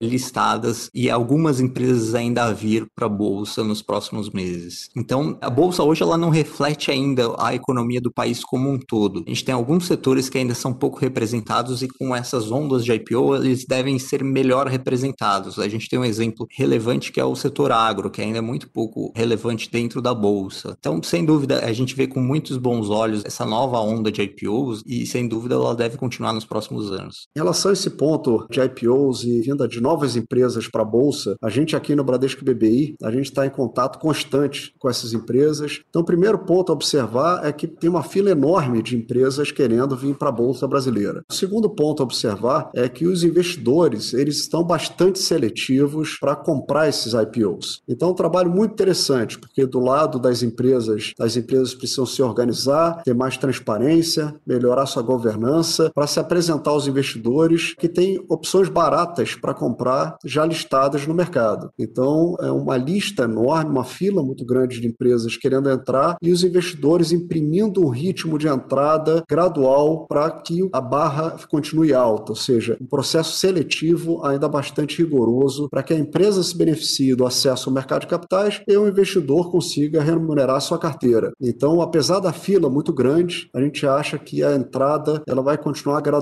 listadas 0.01 0.89
e 0.93 1.09
algumas 1.09 1.59
empresas 1.59 2.13
ainda 2.13 2.43
a 2.43 2.51
vir 2.51 2.85
para 2.95 3.05
a 3.05 3.09
bolsa 3.09 3.63
nos 3.63 3.81
próximos 3.81 4.29
meses. 4.29 4.89
Então, 4.95 5.37
a 5.41 5.49
bolsa 5.49 5.83
hoje 5.83 6.03
ela 6.03 6.17
não 6.17 6.29
reflete 6.29 6.91
ainda 6.91 7.33
a 7.39 7.55
economia 7.55 8.01
do 8.01 8.11
país 8.11 8.43
como 8.43 8.69
um 8.69 8.77
todo. 8.77 9.23
A 9.25 9.29
gente 9.29 9.45
tem 9.45 9.55
alguns 9.55 9.85
setores 9.85 10.29
que 10.29 10.37
ainda 10.37 10.53
são 10.53 10.73
pouco 10.73 10.99
representados 10.99 11.81
e 11.81 11.87
com 11.87 12.15
essas 12.15 12.51
ondas 12.51 12.83
de 12.83 12.93
IPO 12.93 13.35
eles 13.37 13.65
devem 13.65 13.97
ser 13.97 14.23
melhor 14.23 14.67
representados. 14.67 15.57
A 15.59 15.67
gente 15.67 15.89
tem 15.89 15.99
um 15.99 16.05
exemplo 16.05 16.47
relevante 16.51 17.11
que 17.11 17.19
é 17.19 17.25
o 17.25 17.35
setor 17.35 17.71
agro, 17.71 18.11
que 18.11 18.21
ainda 18.21 18.39
é 18.39 18.41
muito 18.41 18.69
pouco 18.69 19.11
relevante 19.15 19.69
dentro 19.71 20.01
da 20.01 20.13
bolsa. 20.13 20.75
Então, 20.77 21.01
sem 21.01 21.25
dúvida, 21.25 21.65
a 21.65 21.71
gente 21.71 21.95
vê 21.95 22.07
com 22.07 22.19
muitos 22.19 22.57
bons 22.57 22.89
olhos 22.89 23.23
essa 23.25 23.45
nova 23.45 23.79
onda 23.79 24.11
de 24.11 24.21
IPOs 24.21 24.83
e 24.85 25.05
sem 25.05 25.27
dúvida 25.27 25.55
ela 25.55 25.75
deve 25.75 25.97
continuar 25.97 26.32
nos 26.33 26.45
próximos 26.45 26.91
anos. 26.91 27.27
Em 27.35 27.39
relação 27.39 27.69
a 27.71 27.73
esse 27.73 27.89
ponto 27.89 28.47
de 28.49 28.61
IPOs 28.61 29.23
e 29.23 29.41
vinda 29.41 29.67
de 29.67 29.81
novas 29.81 30.15
empresas 30.15 30.67
para 30.67 30.81
a 30.81 30.85
Bolsa, 30.85 31.35
a 31.41 31.49
gente 31.49 31.75
aqui 31.75 31.95
no 31.95 32.03
Bradesco 32.03 32.43
BBI, 32.43 32.95
a 33.03 33.11
gente 33.11 33.25
está 33.25 33.45
em 33.45 33.49
contato 33.49 33.99
constante 33.99 34.73
com 34.79 34.89
essas 34.89 35.13
empresas. 35.13 35.81
Então, 35.89 36.01
o 36.01 36.05
primeiro 36.05 36.39
ponto 36.39 36.71
a 36.71 36.75
observar 36.75 37.45
é 37.45 37.51
que 37.51 37.67
tem 37.67 37.89
uma 37.89 38.03
fila 38.03 38.31
enorme 38.31 38.81
de 38.81 38.95
empresas 38.95 39.51
querendo 39.51 39.95
vir 39.95 40.15
para 40.15 40.29
a 40.29 40.31
Bolsa 40.31 40.67
brasileira. 40.67 41.23
O 41.29 41.33
segundo 41.33 41.69
ponto 41.69 42.01
a 42.01 42.05
observar 42.05 42.69
é 42.73 42.87
que 42.89 43.05
os 43.05 43.23
investidores 43.23 44.13
eles 44.13 44.37
estão 44.37 44.63
bastante 44.63 45.19
seletivos 45.19 46.17
para 46.19 46.35
comprar 46.35 46.87
esses 46.87 47.13
IPOs. 47.13 47.81
Então, 47.87 48.09
é 48.09 48.11
um 48.11 48.15
trabalho 48.15 48.49
muito 48.49 48.73
interessante, 48.73 49.39
porque 49.39 49.65
do 49.65 49.79
lado 49.79 50.19
das 50.19 50.43
empresas, 50.43 51.13
as 51.19 51.35
empresas 51.35 51.73
precisam 51.73 52.05
se 52.05 52.21
organizar, 52.21 53.01
ter 53.03 53.13
mais 53.13 53.37
transparência, 53.37 54.35
melhorar 54.45 54.85
sua 54.85 55.03
governança, 55.03 55.91
para 55.93 56.07
se 56.07 56.19
apresentar 56.23 56.71
aos 56.71 56.87
investidores 56.87 57.73
que 57.77 57.87
têm 57.87 58.23
opções 58.29 58.69
baratas 58.69 59.35
para 59.35 59.53
comprar 59.53 60.17
já 60.25 60.45
listadas 60.45 61.05
no 61.05 61.13
mercado. 61.13 61.69
Então, 61.77 62.35
é 62.39 62.51
uma 62.51 62.77
lista 62.77 63.23
enorme, 63.23 63.71
uma 63.71 63.83
fila 63.83 64.23
muito 64.23 64.45
grande 64.45 64.79
de 64.79 64.87
empresas 64.87 65.37
querendo 65.37 65.69
entrar 65.69 66.17
e 66.21 66.31
os 66.31 66.43
investidores 66.43 67.11
imprimindo 67.11 67.85
um 67.85 67.89
ritmo 67.89 68.37
de 68.37 68.47
entrada 68.47 69.23
gradual 69.29 70.05
para 70.07 70.29
que 70.31 70.67
a 70.71 70.81
barra 70.81 71.35
continue 71.49 71.93
alta, 71.93 72.31
ou 72.31 72.35
seja, 72.35 72.77
um 72.81 72.85
processo 72.85 73.37
seletivo 73.37 74.25
ainda 74.25 74.47
bastante 74.47 75.03
rigoroso 75.03 75.67
para 75.69 75.83
que 75.83 75.93
a 75.93 75.97
empresa 75.97 76.41
se 76.43 76.57
beneficie 76.57 77.15
do 77.15 77.25
acesso 77.25 77.69
ao 77.69 77.73
mercado 77.73 78.01
de 78.01 78.07
capitais 78.07 78.61
e 78.67 78.77
o 78.77 78.87
investidor 78.87 79.51
consiga 79.51 80.01
remunerar 80.01 80.61
sua 80.61 80.77
carteira. 80.79 81.31
Então, 81.41 81.81
apesar 81.81 82.19
da 82.19 82.31
fila 82.31 82.69
muito 82.69 82.93
grande, 82.93 83.49
a 83.53 83.61
gente 83.61 83.85
acha 83.85 84.17
que 84.17 84.43
a 84.43 84.55
entrada 84.55 85.21
ela 85.27 85.41
vai 85.41 85.57
continuar 85.57 86.01
gradual 86.01 86.12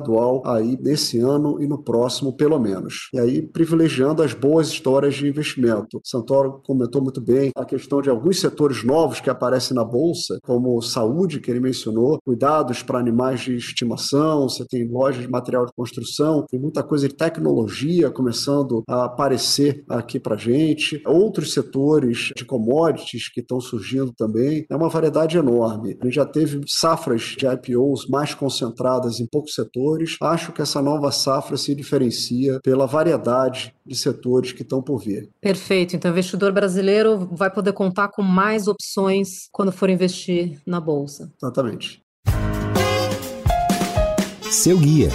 aí 0.46 0.78
nesse 0.82 1.20
ano 1.20 1.62
e 1.62 1.68
no 1.68 1.82
próximo, 1.82 2.34
pelo 2.36 2.60
menos. 2.60 3.10
E 3.14 3.20
aí, 3.20 3.42
privilegiando 3.42 4.24
as 4.24 4.34
boas 4.34 4.68
histórias 4.68 5.16
de 5.16 5.28
investimento. 5.28 6.02
Santoro 6.04 6.62
comentou 6.64 7.02
muito 7.02 7.22
bem 7.22 7.52
a 7.56 7.66
questão 7.66 8.02
de 8.02 8.10
alguns 8.10 8.40
setores 8.40 8.84
novos 8.84 9.20
que 9.20 9.30
aparecem 9.30 9.76
na 9.76 9.84
bolsa, 9.84 10.40
como 10.44 10.82
saúde, 10.82 11.40
que 11.40 11.50
ele 11.50 11.60
mencionou, 11.60 12.20
cuidados 12.24 12.84
para 12.84 13.00
animais 13.00 13.42
de 13.42 13.56
estimação, 13.56 14.50
você 14.50 14.66
tem 14.66 14.88
lojas 14.88 15.22
de 15.22 15.30
material 15.30 15.66
de 15.66 15.74
construção, 15.74 16.46
tem 16.50 16.60
muita 16.60 16.84
coisa 16.84 17.08
de 17.08 17.16
tecnologia 17.16 18.10
começando 18.10 18.84
a 18.88 19.06
aparecer 19.06 19.84
aqui 19.90 20.20
para 20.20 20.38
gente, 20.38 21.02
outros 21.06 21.54
setores 21.54 22.32
de 22.36 22.46
commodities 22.46 23.30
que 23.30 23.42
estão 23.42 23.60
surgindo 23.60 24.14
também. 24.14 24.66
É 24.70 24.76
uma 24.76 24.90
variedade 24.90 25.38
enorme. 25.38 25.98
A 26.02 26.06
gente 26.06 26.16
já 26.16 26.26
teve 26.26 26.62
safras 26.68 27.36
de 27.38 27.46
IPOs 27.46 28.08
mais 28.08 28.34
concentradas 28.34 29.20
em 29.20 29.26
poucos 29.26 29.54
setores. 29.54 29.72
Acho 30.22 30.52
que 30.52 30.62
essa 30.62 30.82
nova 30.82 31.12
safra 31.12 31.58
se 31.58 31.74
diferencia 31.76 32.60
pela 32.64 32.86
variedade 32.86 33.74
de 33.86 33.96
setores 33.96 34.52
que 34.52 34.62
estão 34.62 34.82
por 34.82 35.00
vir. 35.00 35.30
Perfeito. 35.40 35.96
Então, 35.96 36.12
o 36.12 36.14
investidor 36.14 36.52
brasileiro 36.52 37.28
vai 37.32 37.52
poder 37.52 37.74
contar 37.74 38.10
com 38.10 38.22
mais 38.22 38.68
opções 38.68 39.48
quando 39.52 39.72
for 39.72 39.90
investir 39.90 40.60
na 40.66 40.80
bolsa. 40.80 41.32
Exatamente. 41.42 42.02
Seu 44.50 44.78
guia. 44.78 45.10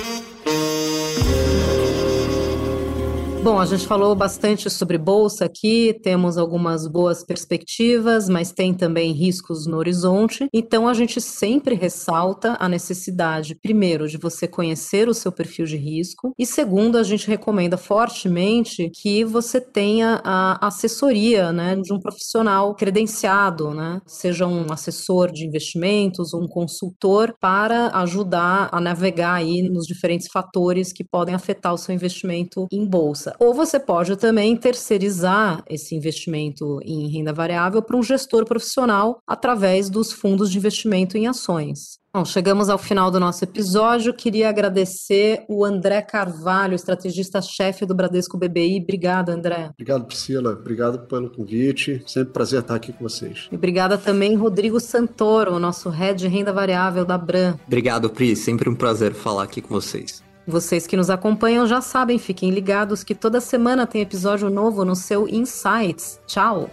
Bom, 3.46 3.60
a 3.60 3.64
gente 3.64 3.86
falou 3.86 4.12
bastante 4.16 4.68
sobre 4.68 4.98
bolsa 4.98 5.44
aqui, 5.44 5.96
temos 6.02 6.36
algumas 6.36 6.88
boas 6.88 7.22
perspectivas, 7.22 8.28
mas 8.28 8.50
tem 8.50 8.74
também 8.74 9.12
riscos 9.12 9.68
no 9.68 9.76
horizonte. 9.76 10.48
Então 10.52 10.88
a 10.88 10.92
gente 10.92 11.20
sempre 11.20 11.76
ressalta 11.76 12.56
a 12.58 12.68
necessidade, 12.68 13.54
primeiro, 13.54 14.08
de 14.08 14.18
você 14.18 14.48
conhecer 14.48 15.08
o 15.08 15.14
seu 15.14 15.30
perfil 15.30 15.64
de 15.64 15.76
risco, 15.76 16.32
e 16.36 16.44
segundo, 16.44 16.98
a 16.98 17.04
gente 17.04 17.28
recomenda 17.28 17.76
fortemente 17.76 18.90
que 18.90 19.24
você 19.24 19.60
tenha 19.60 20.20
a 20.24 20.66
assessoria, 20.66 21.52
né, 21.52 21.76
de 21.76 21.92
um 21.92 22.00
profissional 22.00 22.74
credenciado, 22.74 23.70
né, 23.70 24.00
seja 24.08 24.44
um 24.44 24.72
assessor 24.72 25.30
de 25.30 25.46
investimentos, 25.46 26.34
um 26.34 26.48
consultor 26.48 27.32
para 27.40 27.96
ajudar 28.00 28.68
a 28.72 28.80
navegar 28.80 29.34
aí 29.34 29.62
nos 29.62 29.86
diferentes 29.86 30.26
fatores 30.32 30.92
que 30.92 31.04
podem 31.04 31.32
afetar 31.32 31.72
o 31.72 31.78
seu 31.78 31.94
investimento 31.94 32.66
em 32.72 32.84
bolsa. 32.84 33.35
Ou 33.38 33.54
você 33.54 33.78
pode 33.78 34.16
também 34.16 34.56
terceirizar 34.56 35.62
esse 35.68 35.94
investimento 35.94 36.80
em 36.82 37.08
renda 37.08 37.32
variável 37.32 37.82
para 37.82 37.96
um 37.96 38.02
gestor 38.02 38.44
profissional 38.44 39.18
através 39.26 39.88
dos 39.90 40.12
fundos 40.12 40.50
de 40.50 40.58
investimento 40.58 41.16
em 41.16 41.26
ações. 41.26 41.98
Bom, 42.16 42.24
chegamos 42.24 42.70
ao 42.70 42.78
final 42.78 43.10
do 43.10 43.20
nosso 43.20 43.44
episódio. 43.44 44.14
Queria 44.14 44.48
agradecer 44.48 45.44
o 45.50 45.66
André 45.66 46.00
Carvalho, 46.00 46.74
estrategista-chefe 46.74 47.84
do 47.84 47.94
Bradesco 47.94 48.38
BBI. 48.38 48.80
Obrigado, 48.82 49.28
André. 49.28 49.68
Obrigado, 49.74 50.06
Priscila. 50.06 50.52
Obrigado 50.52 51.00
pelo 51.00 51.28
convite. 51.28 52.02
Sempre 52.06 52.32
prazer 52.32 52.60
estar 52.60 52.74
aqui 52.74 52.90
com 52.90 53.06
vocês. 53.06 53.48
E 53.52 53.54
obrigada 53.54 53.98
também, 53.98 54.34
Rodrigo 54.34 54.80
Santoro, 54.80 55.58
nosso 55.58 55.90
head 55.90 56.18
de 56.18 56.26
renda 56.26 56.54
variável 56.54 57.04
da 57.04 57.18
Bran. 57.18 57.58
Obrigado, 57.66 58.08
Pri. 58.08 58.34
Sempre 58.34 58.70
um 58.70 58.74
prazer 58.74 59.12
falar 59.12 59.42
aqui 59.42 59.60
com 59.60 59.74
vocês. 59.74 60.25
Vocês 60.46 60.86
que 60.86 60.96
nos 60.96 61.10
acompanham 61.10 61.66
já 61.66 61.80
sabem, 61.80 62.18
fiquem 62.18 62.50
ligados 62.50 63.02
que 63.02 63.16
toda 63.16 63.40
semana 63.40 63.86
tem 63.86 64.00
episódio 64.00 64.48
novo 64.48 64.84
no 64.84 64.94
seu 64.94 65.28
Insights. 65.28 66.20
Tchau! 66.26 66.70